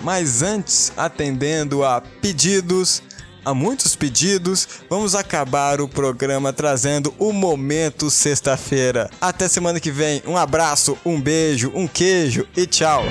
mas 0.00 0.40
antes, 0.40 0.90
atendendo 0.96 1.84
a 1.84 2.00
pedidos, 2.00 3.02
a 3.44 3.52
muitos 3.52 3.94
pedidos, 3.94 4.66
vamos 4.88 5.14
acabar 5.14 5.82
o 5.82 5.86
programa 5.86 6.50
trazendo 6.50 7.14
o 7.18 7.30
momento 7.30 8.10
sexta-feira. 8.10 9.10
Até 9.20 9.48
semana 9.48 9.78
que 9.80 9.90
vem. 9.90 10.22
Um 10.26 10.34
abraço, 10.34 10.96
um 11.04 11.20
beijo, 11.20 11.70
um 11.74 11.86
queijo 11.86 12.48
e 12.56 12.66
tchau. 12.66 13.04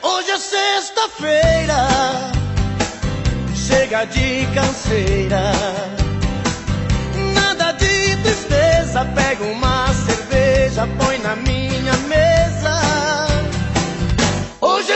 Hoje 0.00 0.30
é 0.30 0.38
sexta-feira, 0.38 1.88
chega 3.56 4.04
de 4.04 4.46
canseira. 4.54 5.50
Nada 7.34 7.72
de 7.72 8.22
tristeza, 8.22 9.04
pega 9.16 9.42
uma 9.42 9.61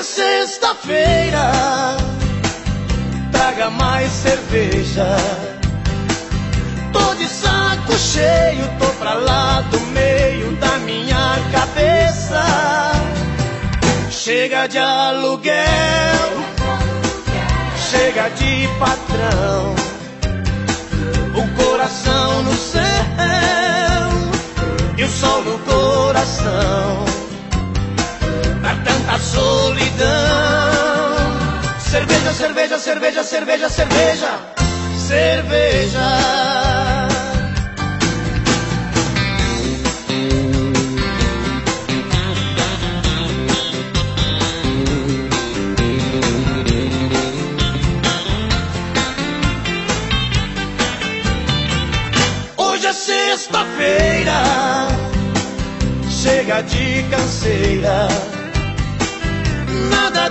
sexta-feira, 0.07 1.51
traga 3.33 3.71
mais 3.71 4.11
cerveja. 4.13 5.17
Tô 6.93 7.15
de 7.15 7.29
saco 7.29 7.93
cheio, 7.99 8.69
tô 8.79 8.87
pra 9.01 9.15
lá 9.15 9.63
do 9.63 9.81
meio 9.81 10.53
da 10.57 10.79
minha 10.79 11.39
cabeça. 11.53 12.43
Chega 14.11 14.67
de 14.69 14.79
aluguel, 14.79 16.31
chega 17.91 18.29
de 18.31 18.69
patrão. 18.79 19.75
O 21.35 21.63
coração 21.63 22.43
no 22.45 22.55
céu 22.55 22.83
e 24.97 25.05
o 25.05 25.09
sol 25.09 25.43
no 25.43 25.59
coração. 25.59 27.26
Solidão. 29.21 30.07
Cerveja, 31.79 32.33
cerveja, 32.33 32.79
cerveja, 32.79 33.25
cerveja, 33.25 33.69
cerveja, 33.69 34.29
cerveja. 35.07 36.01
Hoje 52.57 52.87
é 52.87 52.93
sexta-feira, 52.93 54.43
chega 56.11 56.61
de 56.63 57.03
canseira. 57.11 58.36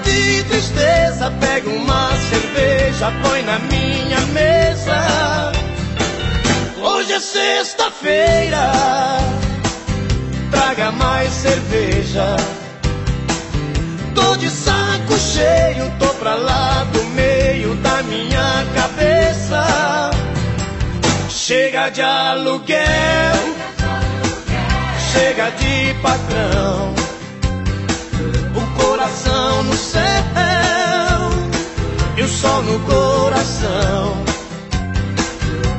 De 0.04 0.44
tristeza, 0.44 1.32
pega 1.40 1.70
uma 1.70 2.10
cerveja, 2.30 3.12
põe 3.24 3.42
na 3.44 3.58
minha 3.60 4.20
mesa. 4.34 5.52
Hoje 6.84 7.14
é 7.14 7.20
sexta-feira, 7.20 8.72
traga 10.52 10.92
mais 10.92 11.32
cerveja. 11.32 12.36
Tô 14.14 14.36
de 14.36 14.50
saco 14.50 15.18
cheio, 15.18 15.90
tô 15.98 16.08
pra 16.16 16.36
lá 16.36 16.84
do 16.92 17.02
meio 17.16 17.74
da 17.76 18.04
minha 18.04 18.66
cabeça. 18.76 20.12
Chega 21.30 21.90
de 21.90 22.02
aluguel, 22.02 22.86
chega 25.14 25.52
de 25.52 25.94
patrão. 26.02 27.05
Coração 29.06 29.64
no 29.66 29.76
céu 29.76 30.02
e 32.18 32.24
o 32.24 32.28
sol 32.28 32.64
no 32.64 32.80
coração. 32.80 34.18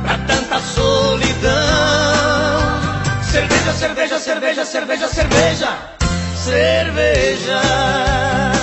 Pra 0.01 0.17
tanta 0.19 0.57
solidão. 0.61 1.51
Cerveja, 3.29 3.73
cerveja, 3.73 4.19
cerveja, 4.19 4.65
cerveja, 4.65 5.07
cerveja, 5.09 5.77
cerveja. 6.37 8.56